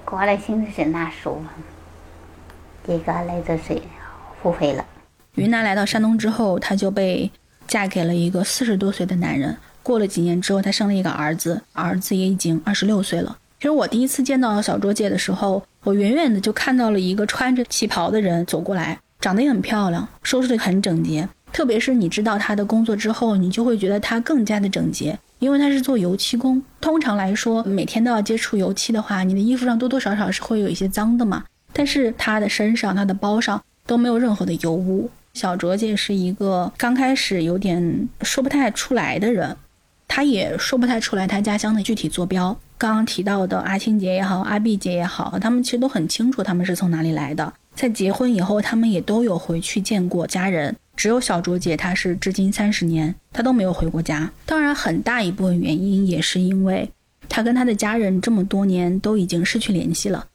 [0.05, 1.43] 过来心里是难受，
[2.87, 3.81] 一个来的是
[4.43, 4.85] 后悔了。
[5.35, 7.29] 云南来到山东之后，她就被
[7.67, 9.57] 嫁给了一个四十多岁的男人。
[9.83, 13.37] 过了几年之后，她生了一个儿子，儿子也已经二十六岁了。
[13.65, 21.27] 其实我第一次见到小卓姐的时候，我远远的就看到了一个穿着旗袍的人走过来，长得也很漂亮，收拾的很整洁。
[21.51, 26.63] 特别是你知道她的工作之后，你就会觉得她更加的整洁，因为她是做油漆工。
[26.79, 31.43] 通常来说，每天都要接触油漆的话，你的衣服上多多少少是会有一些脏的嘛。
[31.73, 35.09] 但是她的身上、她的包上都没有任何的油污。
[35.33, 39.57] 小卓姐是一个刚开始有点说不太出来的人，
[40.07, 42.55] 她也说不太出来她家乡的具体坐标。
[42.85, 47.51] 刚刚提到的阿青姐也好，阿碧姐也好，他们其实都很清楚他们是从哪里来的。
[47.75, 50.77] 在结婚以后，他们也都有回去见过家人。
[50.95, 54.31] 只有小卓姐，她是至今三十年，她都没有回过家。
[54.45, 56.91] 当然，很大一部分原因也是因为
[57.27, 60.27] 她跟她的家人这么多年都已经失去联系了。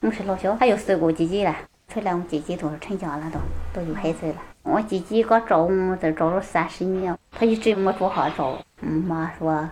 [0.00, 1.54] 我是老小，还有四个姐姐了。
[1.92, 4.36] 出来，我姐姐都成家了，都都有孩子了。
[4.62, 8.58] 我姐姐刚找我，这找了三十年，她一直没做好找。
[8.80, 9.68] 嗯，妈说，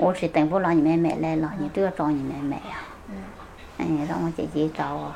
[0.00, 2.80] 我是等不了你们买来了，你都要找你们买呀。
[3.78, 5.12] 嗯，让我姐姐找我。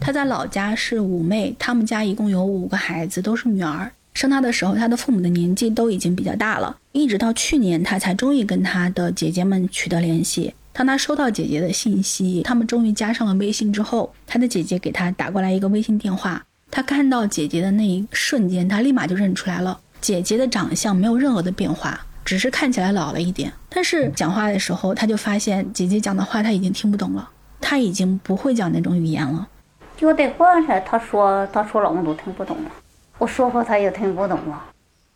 [0.00, 3.92] 她在老家是五妹，他们家一共有五个孩子，都是女儿。
[4.14, 10.52] 生她的时候，她的父母的年纪都已经比较大了，一直到去年，她才终于跟她的姐姐们取得联系。
[10.72, 16.44] 当他收到姐姐的信息，他们终于加上了微信之后，他的姐姐给他打过来一个微信电话。
[16.70, 19.80] 他看到姐姐的那一瞬间，他立马就认出来了。
[20.00, 23.50] 姐姐的长相没有任何的变化，只是看起来老了一点。
[23.70, 27.26] 但是讲话的时候，他就发现姐姐讲的话他已经听不懂了，
[27.58, 29.48] 他已经不会讲那种语言了。
[29.96, 32.70] 就得管他，他说他说了我都听不懂了，
[33.16, 34.62] 我说话他也听不懂了。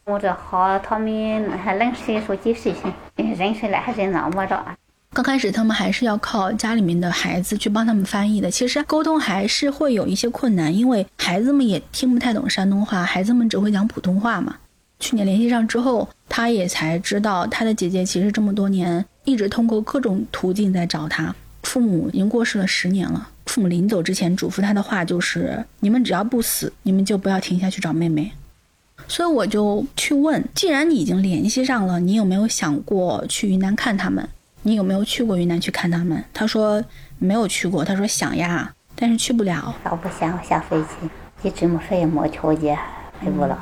[0.07, 4.65] 我这好，他们还认识说几十岁，认识了还是那么着。
[5.13, 14.57] 刚开始他们还是要靠家里面的孩子去帮他们翻译的，其实沟通还是会有一些困难，因为孩子们也听不太懂山东话，孩子们只会讲普通话嘛。
[15.03, 21.35] 去年联系上之后，他也才知道他的姐姐其实这么多年一直通过各种途径在找他。
[21.65, 28.31] 父母已经过世了十年了，父母临走之前嘱咐他的话就是：“你们只要不死，你们就不要停下去找妹妹。”
[29.09, 34.29] 所以我就去问，既然你已经联系上了，你有没有想过去云南看他们？
[34.63, 36.25] 你有没有去过云南去看他们？
[36.33, 36.83] 他说
[37.19, 37.85] 没有去过。
[37.85, 39.75] 他说想呀，但是去不了。
[39.91, 42.79] 我不想下飞机，一直没飞，没条件，
[43.21, 43.59] 飞不了。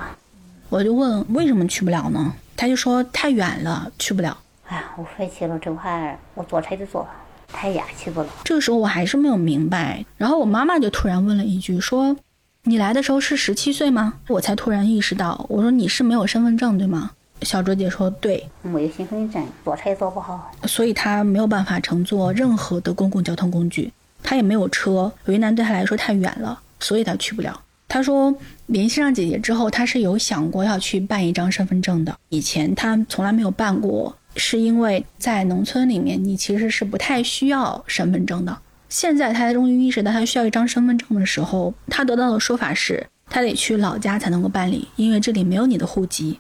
[0.71, 2.33] 我就问为什么去不了呢？
[2.57, 4.37] 他就说太远了，去不了。
[4.67, 7.07] 哎呀，我飞去了这块，我坐车就坐，
[7.53, 8.29] 太远去不了。
[8.45, 10.05] 这个时候我还是没有明白。
[10.17, 12.17] 然后我妈妈就突然问了一句，说
[12.63, 14.15] 你来的时候是十七岁吗？
[14.29, 17.11] 我才突然意识到，我说你是没有身份证对吗？
[17.43, 23.91] 小卓姐说：“对，没有身份证，坐车也坐不好，所以她没有办法乘坐任何的公共交通工具，
[24.23, 25.11] 她也没有车。
[25.25, 27.59] 云南对她来说太远了，所以她去不了。
[27.91, 28.33] 她说
[28.67, 32.17] 联系上姐姐之后，他是有想过要去办一张身份证的。
[32.29, 38.57] 以前他从来没有办过，是因为在农村里面，你其实是不太需要身份证的。
[38.89, 46.39] 现在他终于意识到他需要一张身份证的时候，他得到的说法是，他得去老家才能够办理，因为这里没有你的户籍。”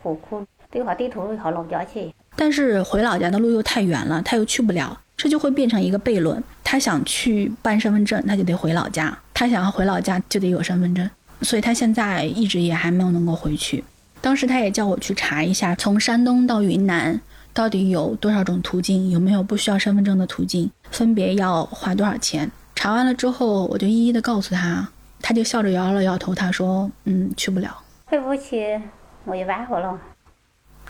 [0.00, 6.42] 户口对话地图到老家去，但是回老家的路又太远了，他又去不了，这就会变成一个悖论。
[6.64, 11.08] 他想去办身份证，他就得回老家；他想要回老家，就得有身份证。
[11.42, 13.84] 所以他现在一直也还没有能够回去。
[14.20, 17.20] 当时他也叫我去查一下，从山东到云南
[17.54, 22.50] 到底有多少种途径，有没有不需要身份证的途径，分别要花多少钱。
[22.74, 24.88] 查完了之后，我就一一的告诉他，
[25.20, 28.80] 他就笑着摇了摇头，他说：“嗯，去不了，回不去。”
[29.24, 29.96] 我也完活了。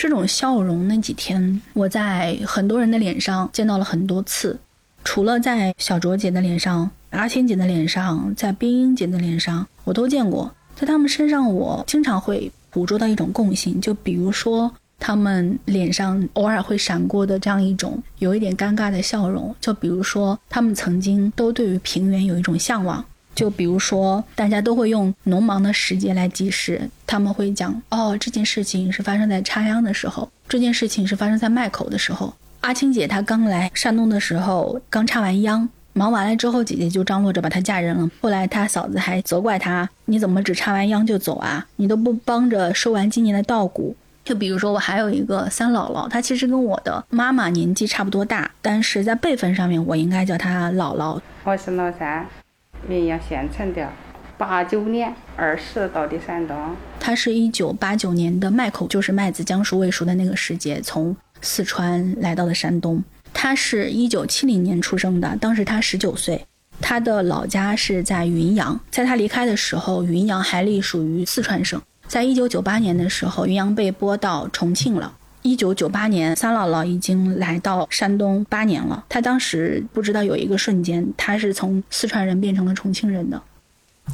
[0.02, 4.58] 这种笑容，那几天我在很多人的脸上见到了很多次，
[5.04, 10.52] 除了在小卓姐的脸上、阿青姐的脸上、在冰英姐的脸上，我都见过。
[10.74, 19.54] 在他们身上，我经常会捕捉到一种共性，就比如说他们脸上偶尔会闪过的这样一种有一点尴尬的笑容。
[19.60, 23.04] 就比如说，他们曾经都对于平原有一种向往。
[23.34, 32.32] 就比如说，大家都会用农忙的时节来计时，他们会讲哦，这件事情是发生在插秧的时候，这件事情是发生在麦口的时候。
[32.60, 38.08] 阿青姐她刚来山东的时候，刚插完秧，忙完了之后，姐姐就张罗着把她嫁人了。
[38.20, 41.66] 后来她嫂子还责怪她，你怎么只插完秧就走啊？
[41.76, 43.96] 你都不帮着收完今年的稻谷。
[44.24, 51.20] 就比如说，我还有一个三姥姥，她其实跟我的妈妈年纪差不多大，但是在辈分上面，我应该叫她姥姥。
[51.42, 52.24] 我是老三。
[52.88, 53.88] 云阳县城的，
[54.36, 56.56] 八九年二十到的山东。
[56.98, 63.02] 他是一九八九年的麦口，就是麦子将熟未熟的那个时节，从四川来到了山东。
[63.32, 66.44] 他是一九七零年出生的，当时他十九岁。
[66.80, 71.80] 他的老家是在云阳，在他离开的时候，云阳还隶属于四川省。
[72.08, 75.14] 在一九九八年的时候，云阳被拨到重庆了。
[75.42, 79.04] 一九九八年，三姥姥已经来到山东八年了。
[79.08, 83.42] 她当时不知道有一个瞬间，她是从四川人变成了重庆人的。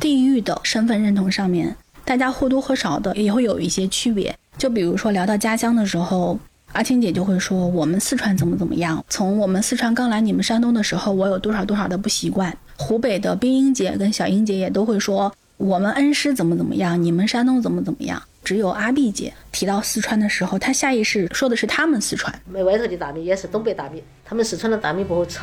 [0.00, 4.34] 地域的身份认同上面，大家或多或少的也会有一些区别。
[4.56, 6.38] 就比如说聊到家乡的时候，
[6.72, 9.04] 阿青姐就会说我们四川怎么怎么样。
[9.08, 12.56] 从我们四川刚来你们山东的时候，我有多少多少的不习惯。
[12.76, 18.22] 湖北的冰英姐跟小英姐也都会说我们恩施怎么怎么样，你们山东怎么怎么样。
[18.44, 22.34] 只有阿碧姐提到四川的时候，她下意识说的是他们四川。
[22.46, 25.40] 没外头的大米也是东北大米，他们四川的大米不好吃。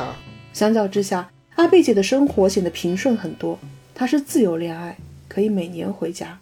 [0.52, 3.58] 相较之下，阿碧姐的生活显得平顺很多。
[3.94, 4.96] 她是自由恋爱，
[5.28, 6.38] 可以每年回家。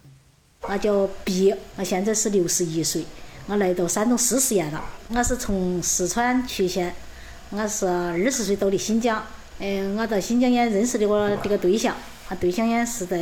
[0.61, 3.05] 我叫碧，我现在是六十一岁，
[3.45, 4.83] 我来到山东四十年了。
[5.09, 6.95] 我是从四川渠县，
[7.51, 9.23] 我是二十岁到的新疆。
[9.59, 11.95] 嗯，我到新疆也认识的我这个对象，
[12.27, 13.19] 他对象也是在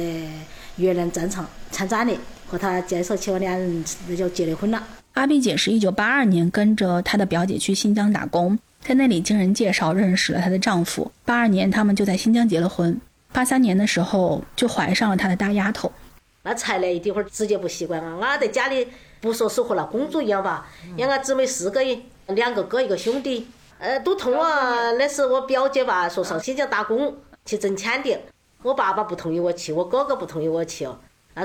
[0.78, 2.18] 越南战场参战的。
[2.54, 4.84] 和他介绍起，我两人那就结了婚了。
[5.14, 11.12] 阿碧姐是一九八二年跟着她的表姐去新疆打工，在那里经人介绍认识了她的丈夫。
[11.26, 12.96] 八二年他们就在新疆结了婚。
[13.32, 15.92] 八三年的时候就怀上了她的大丫头。
[16.44, 18.20] 那才来一会儿直接不习惯啊！
[18.22, 18.88] 俺在家里
[19.20, 20.68] 不说是和那公主一样吧？
[20.96, 21.82] 因为俺姊妹四个，
[22.28, 23.48] 两个哥一个兄弟，
[23.80, 24.46] 呃，都同我。
[25.00, 28.16] 那是我表姐吧，说上新疆打工去挣钱的。
[28.62, 30.86] 我爸爸不同意我去，我哥哥不同意我去。
[30.86, 30.96] 那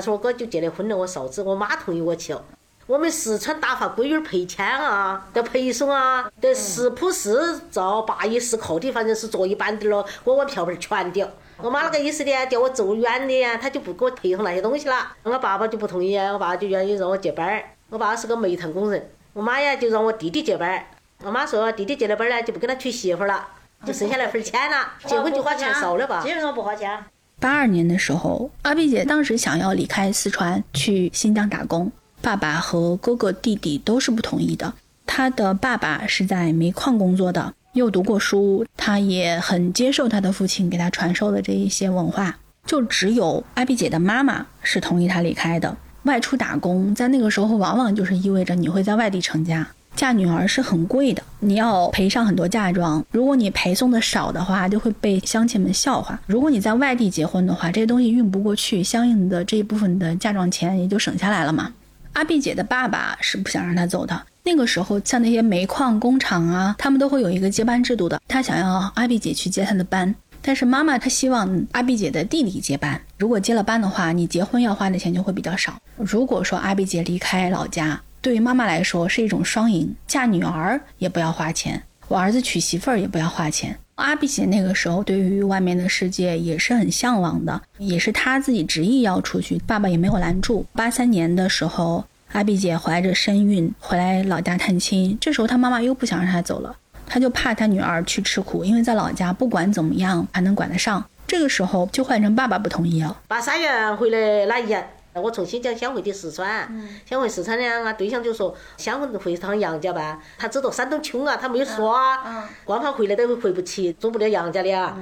[0.01, 2.43] 时候我哥就结了婚了，我嫂子我妈同意我去了。
[2.85, 11.31] 我们四川打发闺女陪签啊，得陪送啊，得食铺是照八一四靠的，反正是坐一班的了，我我票本全的。
[11.61, 15.15] 我妈那个意思呢，叫我走远的，她就不给我配送那些东西了。
[15.21, 17.63] 我爸爸就不同意啊，我爸就愿意让我接班儿。
[17.89, 20.83] 我爸是个煤炭工人，我妈呀就让我弟弟接班儿。
[21.23, 23.45] 我妈说弟弟接了班儿呢，就不跟他娶媳妇了，
[23.85, 24.93] 就剩下那份钱了。
[25.05, 26.23] 结婚就花钱少了吧？
[26.23, 27.03] 基本上不花钱。
[27.39, 31.89] 八二年的时候，阿碧姐当时想要离开四川去新疆打工，
[32.21, 34.73] 爸爸和哥哥弟弟都是不同意的。
[35.05, 42.37] 她的爸爸是在煤矿工作的，又读过书，他也很接受他的父亲给他传授的这一些文化。
[42.65, 45.75] 就只有阿碧姐的妈妈是同意她离开的。
[46.03, 49.67] 外出打工，在那个时候往往就是意味着你会在外地成家。
[49.95, 53.03] 嫁女儿是很贵的，你要陪上很多嫁妆。
[53.11, 56.17] 如果你陪送的少的话，就会被乡亲们笑话。
[56.25, 61.73] 如果你在外地结婚的话，这些东西运不过去，相应的这一部分的嫁妆钱也就省下来了嘛。
[62.13, 64.21] 阿碧姐的爸爸是不想让她走的。
[64.43, 68.19] 那个时候，像那些煤矿工厂啊，他们都会有一个接班制度的。
[68.27, 72.99] 他想要阿碧姐去接他的班，但是妈妈她希望阿碧姐的弟弟接班。
[73.17, 75.77] 如果接了班的话，你结婚要花的钱就会比较少。
[75.97, 83.77] 如果说阿碧姐离开老家，对于妈妈来说是一种双赢，嫁女儿也不要花钱，我儿子娶媳妇儿也不要花钱。
[83.95, 90.65] 阿碧姐那个时候对于外面的世界也是很向往的，也是她自己执意要出去，爸爸也没有拦住。
[90.73, 101.03] 八三年的时候，阿碧姐怀着身孕回来老家探亲，这时候她妈妈又不想让她走了，她就怕她女儿去吃苦，因为在老家不管怎么样还能管得上。
[101.27, 103.15] 这个时候就换成爸爸不同意了。
[103.27, 104.83] 八三年回来那一年。
[105.13, 106.71] 我从新疆想回的四川，
[107.05, 110.21] 想回四川呢，俺对象就说想回趟杨家吧。
[110.37, 114.97] 他知道山东穷啊，他没有说啊，光怕回来都回不起，做不了杨家的啊。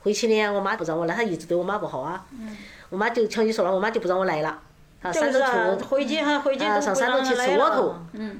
[0.00, 2.26] 回去呢，我妈不让我来，她一直对我妈不好啊。
[2.90, 4.60] 我妈就像你说了，我妈就不让我来了。
[5.12, 7.94] 山东穷回去哈，回去上山东去吃窝头，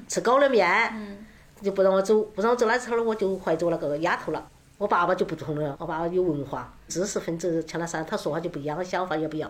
[0.07, 1.25] 吃高粱面，
[1.61, 4.45] 就不让我走，不让我走那时候我就怀着那个丫头了。
[4.77, 9.49] 我爸爸就不同了，我爸爸有文化，知识分子，像那啥，他说话就不一样，想法也不一样。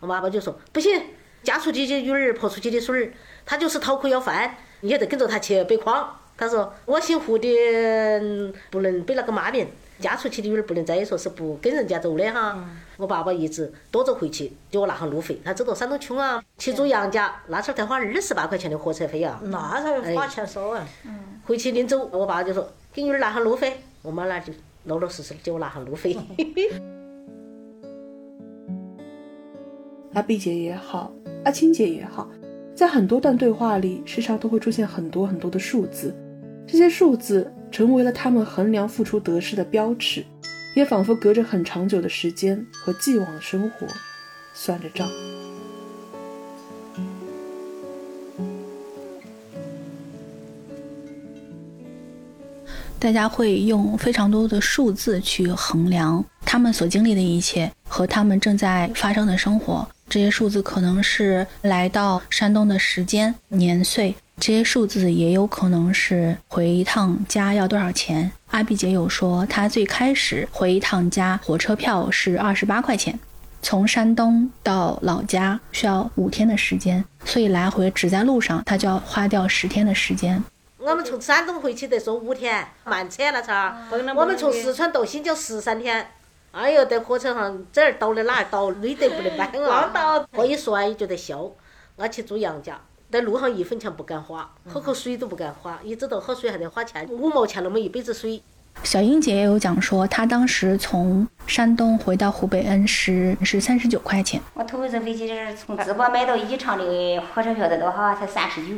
[0.00, 1.02] 我爸爸就说不行，
[1.42, 3.12] 嫁出去的女儿，泼出去的水儿，
[3.44, 6.18] 她就是讨口要饭，你也得跟着她去背筐。
[6.38, 7.48] 他说我姓胡的
[8.70, 9.66] 不能背那个妈名，
[9.98, 12.62] 嫁出去的女儿不能再说是不跟人家走的哈。
[12.98, 15.40] 我爸爸一直躲着回去，给我拿上路费。
[15.42, 19.40] 他走到山东穷啊，去住杨家，那时候才花二十八块钱的火车费啊。
[19.44, 20.86] 那才花钱少啊。
[21.46, 24.52] 回去临走，我爸就说给女儿拿上路费，我妈那就
[24.84, 26.14] 老老实实的给我拿上路费。
[30.16, 31.12] 阿碧姐也好，
[31.44, 32.26] 阿青姐也好，
[32.74, 36.14] 在很多段对话里，时常都会出现很多很多的数字，
[36.66, 40.24] 这些数字成为了他们衡量付出得失的标尺，
[40.74, 43.86] 也仿佛隔着很长久的时间和既往的生活
[44.54, 45.06] 算着账。
[52.98, 59.86] 大家会用非常多的数字去衡量他们所经历的一切和他们正在发生的生活。
[60.08, 68.30] 这些数字可能是来到山东的时间、年岁，这些数字也有可能是回一趟家要多少钱。
[68.52, 73.18] 阿碧姐有说，她最开始回一趟家，火车票是二十八块钱，
[73.60, 80.42] 从山东到老家需要五天的时间，所以来回只在路上，她就要花掉十天的时间。
[80.78, 83.52] 我们从山东回去得坐五天，慢车了车。
[84.14, 86.06] 我们从四川到新疆十三天。
[86.56, 90.26] 哎呦，在火车上这儿倒的那儿倒，累得不得搬啊！
[90.32, 91.50] 我一说啊，也觉得笑。
[91.96, 92.80] 我去住杨家，
[93.10, 98.42] 在路上一分钱不敢花，喝口水都不敢花，一直到喝水还得花钱，五毛钱那么一杯子水。
[98.82, 104.40] 小英姐也有讲说，她当时从山东回到湖北恩施是三十九块钱。
[104.54, 108.14] 我头一次飞机是从淄博买到宜昌的火车票，才多少？
[108.14, 108.72] 才三十九。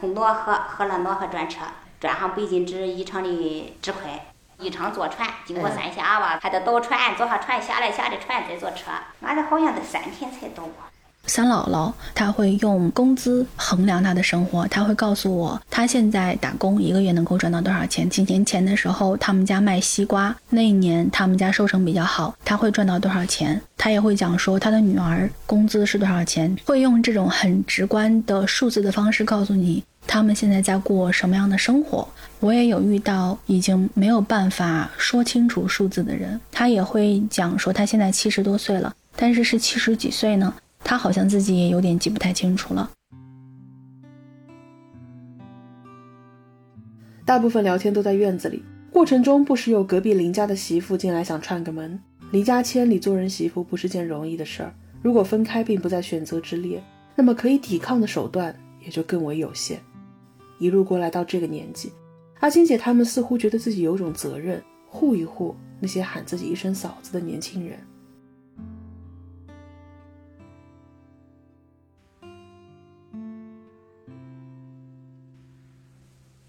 [0.00, 1.60] 从漯河河南漯河转车，
[2.00, 4.29] 转上北京至宜昌的直快。
[4.60, 8.90] 宜昌坐船，经过三峡吧，还得倒船，坐上船下来，下的船再坐车，
[9.22, 10.64] 俺这好像得三天才到。
[11.26, 18.08] 三姥姥她会用工资衡量她的生活，她会告诉我，她现在打工一个月能够赚到多少钱。
[18.08, 23.60] 几年前的时候，他们家卖西瓜，那一年他们家收成比较好，她会赚到多少钱？
[23.76, 29.84] 她也会讲说她的女儿工资是多少钱，会用这种很直观的数字的方式告诉你。
[30.06, 32.08] 他们现在在过什么样的生活？
[32.40, 40.52] 我也有遇到已经没有办法说清楚数字的人，他也会讲说他现在七十多岁了，但是是七十几岁呢？
[40.82, 42.90] 他好像自己也有点记不太清楚了。
[47.24, 52.00] 大部分聊天都在院子里，过程中不时有隔壁邻家的媳妇进来想串个门。
[52.32, 54.72] 离家千里做人媳妇不是件容易的事儿，
[55.02, 56.82] 如果分开并不在选择之列，
[57.14, 59.78] 那么可以抵抗的手段也就更为有限。
[60.60, 61.90] 一路过来到这个年纪，
[62.40, 67.78] 阿青姐他们似乎觉得自己有种责任，护一护那些喊自己一声嫂子的年轻人。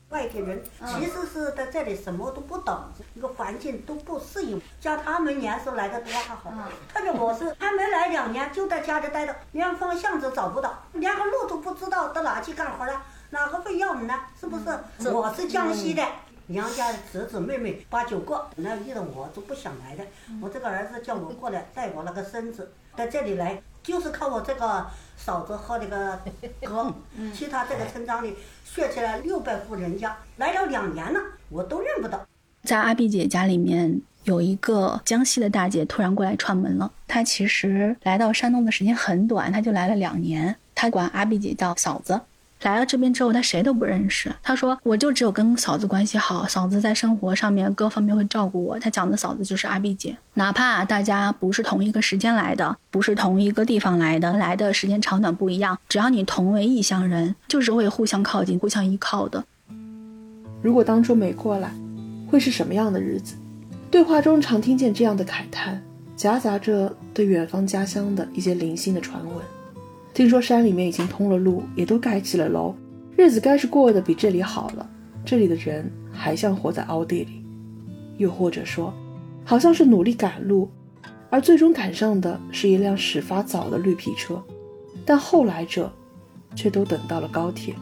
[0.10, 2.78] 外地人其实是在这里什么都不懂，
[3.16, 4.62] 一个环境都不适应。
[4.82, 6.52] 像他们年时来的多还好，
[6.94, 13.02] 特别我是还没来两年，就在家里待着，连方向都找不到，连个路都不知道，到哪去干活了？
[13.32, 14.14] 哪个会要你呢？
[14.38, 15.10] 是不是？
[15.10, 16.06] 我是江西的，
[16.48, 20.04] 娘家侄子妹妹八九个，那遇到我都不想来的。
[20.42, 26.20] 我这个儿子叫我过来带我那个孙子，在这里来就是靠我这个嫂子和那个
[26.62, 26.94] 哥，
[27.34, 32.20] 其他这个村庄里算起来六百户人家，来了两年了，我都认不到。
[32.64, 42.20] 在阿碧姐家里面有一个江西的大姐突然过来串门了，她其实来到山东的时间很短，她就来了两年，她管阿碧姐叫嫂子。
[42.62, 44.32] 来了这边之后，他谁都不认识。
[44.44, 59.44] 他说：“我就只有跟嫂子关系好，嫂子在生活上面各方面会照顾我。”他讲的嫂子就是阿碧姐，哪怕大家不是同一个时间来的，不是同一个地方来的，来的时间长短不一样，只要你同为异乡人，就是会互相靠近、互相依靠的。
[60.62, 61.72] 如果当初没过来，
[62.30, 63.36] 会是什么样的日子？
[63.90, 65.82] 对话中常听见这样的慨叹，
[66.16, 69.36] 夹杂着对远方家乡的一些零星的传闻。
[70.14, 72.76] 听说山里面已经通了路，也都盖起了楼，
[73.16, 74.90] 日子该是过得比这里好了。
[75.24, 77.46] 这里的人还像活在凹地里，
[78.18, 78.94] 又或者说，
[79.46, 80.70] 好像是努力赶路，
[81.30, 84.44] 而最终赶上的是一辆始发早的绿皮车，
[85.06, 85.92] 但后来者
[86.56, 87.74] 却都等到了高铁。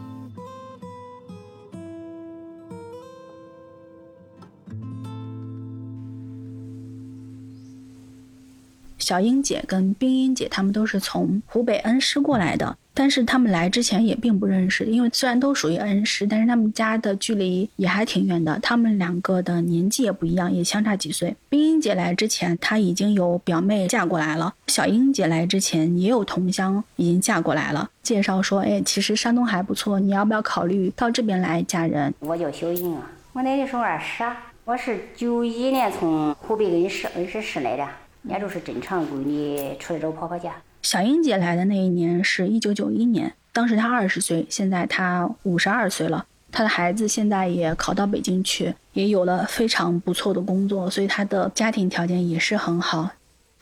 [9.10, 18.56] 小英姐跟冰英姐，她们都是从湖北恩施过来的，但是她们来之前也并不认识，因为虽然都属于恩施，但是她们家的距离也还挺远的。
[18.62, 21.34] 她们两个的年纪也不一样，也相差几岁。
[21.48, 27.90] 冰英姐来之前，她已经有表妹嫁过来了；小英姐来之前，也有同乡已经嫁过来了。
[28.04, 32.14] 介绍说，哎，其实山东还不错，你要不要考虑到这边来嫁人？
[32.20, 34.22] 我叫小英啊，我来的时候二十。
[34.64, 37.84] 我是九一年从湖北恩施恩施市来的，
[38.22, 40.54] 那时候是正常闺女出来找婆婆家。
[40.82, 46.26] 小英姐来的那一年是一九九一年，当时她二十岁，现在她五十二岁了。
[46.52, 53.10] 她的孩子现在也考到北京去，也有了非常不错的工作，所以她的家庭条件也是很好。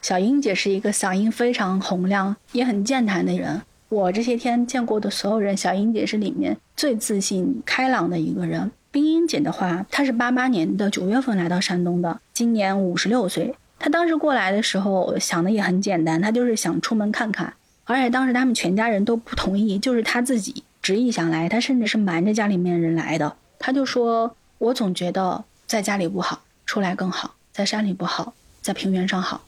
[0.00, 3.60] 小英姐是一个嗓音非常洪亮，也很健谈的人。
[3.88, 8.70] 我这些天见过的所有人，小英姐是里面最自信、开朗的一个人。
[8.90, 13.54] 冰英姐的话，她是八八年的九月份来到山东的，今年五十六岁。
[13.78, 17.54] 他当时过来的时候想的也很简单，他就是想出门看看，
[17.84, 20.64] 而且当时他们全家人都不同意，就是他自己。
[20.80, 23.36] 执意想来，他甚至是瞒着家里面人来的。
[23.58, 29.42] 他就说：“我总觉得在家里不好，出来更好；在山里不好，在平原上好。”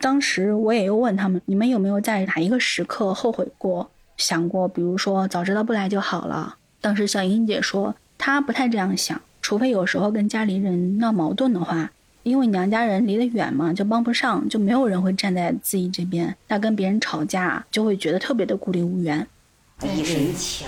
[0.00, 3.90] 当时我也又问他们：“你们有没有在哪一个时刻后悔过？
[4.16, 11.90] 想过，比如说早知道不来就好了？”当时小英姐说：“她不太这样想，除非有时候跟家里人闹矛盾的话，
[12.26, 16.36] 因为娘家人离得远嘛，就帮不上，就没有人会站在自己这边。
[16.48, 19.24] 那跟别人吵架，就会觉得特别的孤立无援。”
[19.94, 20.64] 一生气，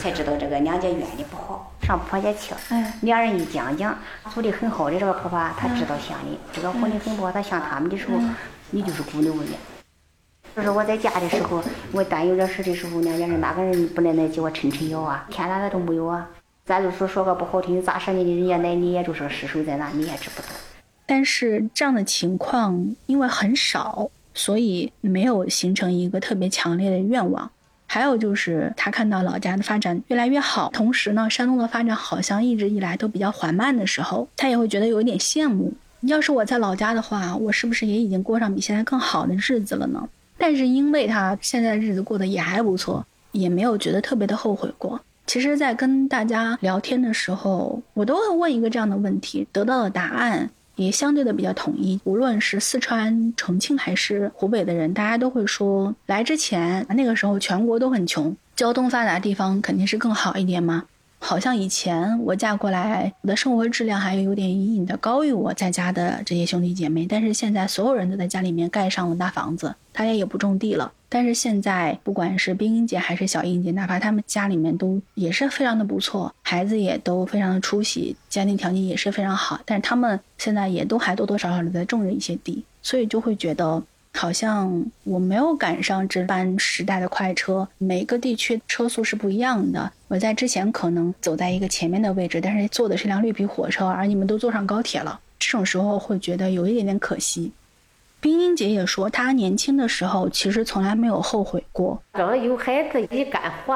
[0.00, 2.54] 才知道这个娘家远的不好，上婆家去，
[3.02, 3.94] 两人一讲讲，
[4.32, 8.18] 处的很好的这个婆婆，她知道想你，这个混的很不好，她想他们的时候，
[8.70, 9.52] 你就是孤立无援。
[10.56, 15.26] 就是我在家的时候，我担忧这事的时候，娘家人哪个人不能来给我撑撑腰啊？
[15.28, 16.26] 天哪，他都没有啊！
[16.64, 18.30] 咱就是说个不好听，咋说你的？
[18.30, 20.48] 人家奶你也就说失手在哪，你也知不道。
[21.14, 27.50] 但是这样的情况因为很少，所以没有形成一个特别强烈的愿望。
[27.86, 35.70] 还有就是他看到老家的发展越来越好，同时呢，山东的发展好像一直以来都比较缓慢的时候，他也会觉得有一点羡慕。
[36.00, 40.08] 要是我在老家的话，我是不是也已经过上比现在更好的日子了呢？
[40.38, 44.98] 但是因为他现在日子过得也还不错，也没有觉得特别的后悔过。
[45.26, 50.50] 其实，在跟大家聊天的时候，我都会问一个这样的问题，得到的答案。
[50.84, 60.84] 也相对的比较统一，无论是四川、重庆还是湖北的人，大家都会说，来之前那个时候全国都很穷，交通发达地方肯定是更好一点嘛。
[61.24, 67.06] 好像以前我嫁过来，我的生活质量还有点隐隐的高于我在家的这些兄弟姐妹。
[67.08, 70.92] 但是现在所有人都在家里面盖上了大房子，大家也不种地了。
[71.08, 79.60] 但是现在不管是冰英姐还是小英姐，哪怕他们家里面都也是非常的不错，孩子也都非常的出息，家庭条件也是非常好。
[79.64, 83.80] 但是他们现在也都还多多少少的在种着一些地，所以就会觉得。
[84.14, 89.90] 好像我没有赶上这班时代的快车，每个地区车速是不一样的。
[90.06, 97.52] 我在之前可能走在一个前面的位置，但是坐的是辆绿皮火车，而你们都坐上高铁了，这种时候会觉得有一点点可惜。
[98.20, 102.00] 冰英姐也说，她年轻的时候其实从来没有后悔过。
[102.12, 103.74] 等有孩子一干活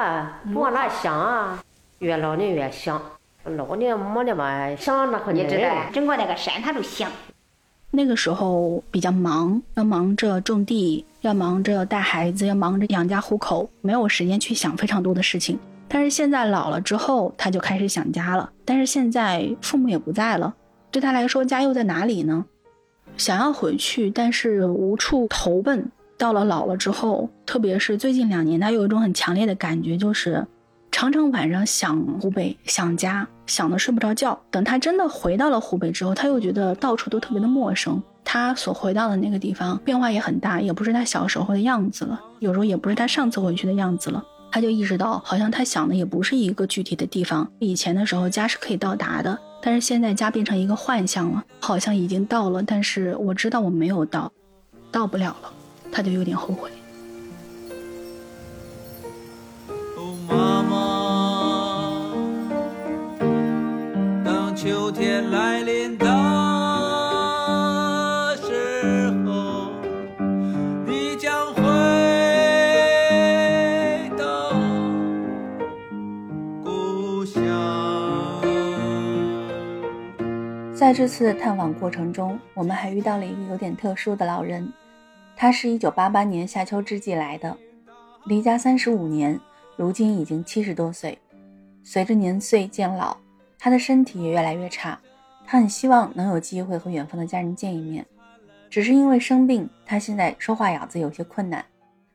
[0.53, 1.61] 不往哪想啊？
[1.99, 3.03] 越老年越想，
[3.43, 7.11] 老年没那么想那和你知道，整个那个山他都想。
[7.91, 15.59] 那个时候比较忙，要忙着种地，要忙着带孩子，要忙着养家糊口，没有时间去想非常多的事情。
[15.89, 18.51] 但是现在老了之后，他就开始想家了。
[18.65, 20.55] 但是现在父母也不在了，
[20.91, 22.45] 对他来说，家又在哪里呢？
[23.17, 25.91] 想要回去，但是无处投奔。
[26.19, 30.47] 到了老了之后，特别是最近两年，他有一种很强烈的感觉，就是。
[30.93, 34.39] 常常晚上想湖北，想家，想的睡不着觉。
[34.51, 38.03] 等他真的回到了湖北之后，他又觉得到处都特别的陌生。
[38.25, 44.25] 他所回到的那个地方变化也很大，也不是他小时候的样子了，有时候也不是他上次回去的样子了。
[44.51, 47.47] 他就意识到，好像他想的也不是一个具体的地方。
[47.59, 54.33] 以前的时候，家是可以到达的，但是现在家变成一个幻象了，好像已经到了，但是我知道我没有到，
[54.91, 55.53] 到不了了，
[55.93, 56.71] 他就有点后悔。
[64.67, 66.05] 秋天来临的
[68.37, 69.71] 时候，
[70.85, 71.63] 你将回
[74.19, 74.51] 到
[76.65, 77.41] 故乡。
[80.75, 84.69] 在这次探访过程中，我们还遇到了一个有点特殊的老人。
[85.37, 87.57] 他是一九八八年夏秋之际来的，
[88.25, 89.39] 离家三十五年，
[89.77, 91.17] 如今已经七十多岁。
[91.85, 93.17] 随着年岁渐老。
[93.59, 94.99] 他的身体也越来越差，
[95.45, 98.05] 他很希望能有机会和远方的家人见一面，
[98.69, 101.65] 只是因为生病，他现在说话咬字有些困难。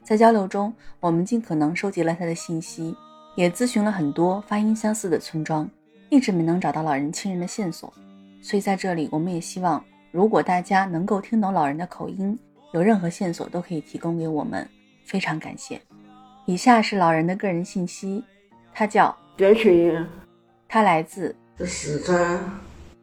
[0.04, 2.96] 在交流中，我们尽可能收集了他的信息，
[3.36, 5.70] 也咨询了很多发音相似的村庄，
[6.10, 7.94] 一直没能找到老人亲人的线索。
[8.42, 12.38] 所以在这里，我们也希望，如果大家能够听懂老人的口音，
[12.74, 14.68] 有任何线索都可以提供给我们，
[15.06, 15.80] 非常感谢。
[16.48, 18.24] 以下是老人的个人信息，
[18.74, 20.04] 他叫边群。
[20.74, 22.40] 他来自四川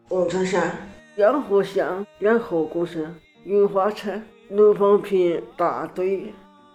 [0.09, 0.73] 王川县
[1.16, 3.14] 洋河乡洋河古镇
[3.45, 6.33] 云花城陆方坪大队。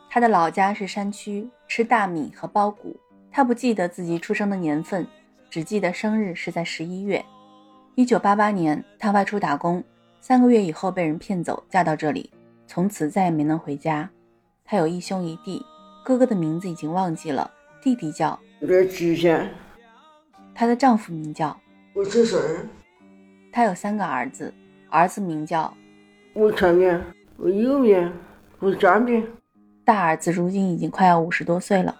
[0.08, 2.96] 他的老家是山区，吃大米和苞谷。
[3.32, 5.08] 他不记得自己出生的年份，
[5.50, 7.26] 只记得生日是在十一月。
[7.96, 9.84] 一九八八年，他外出打工，
[10.22, 12.30] 三个月以后被人骗走，嫁到这里，
[12.68, 14.08] 从此再也没能回家。
[14.64, 15.66] 他有一兄一弟，
[16.06, 17.50] 哥哥的名字已经忘记了，
[17.82, 19.50] 弟弟叫这几天。
[20.56, 21.60] 她的丈夫名叫
[21.94, 22.40] 我是谁。
[23.52, 24.54] 她有三个儿子，
[24.90, 25.74] 儿子名叫
[26.34, 27.02] 我前面、
[27.38, 28.12] 我右面、
[28.60, 29.26] 吴占面。
[29.84, 31.96] 大儿子如今已经快要五十多岁了。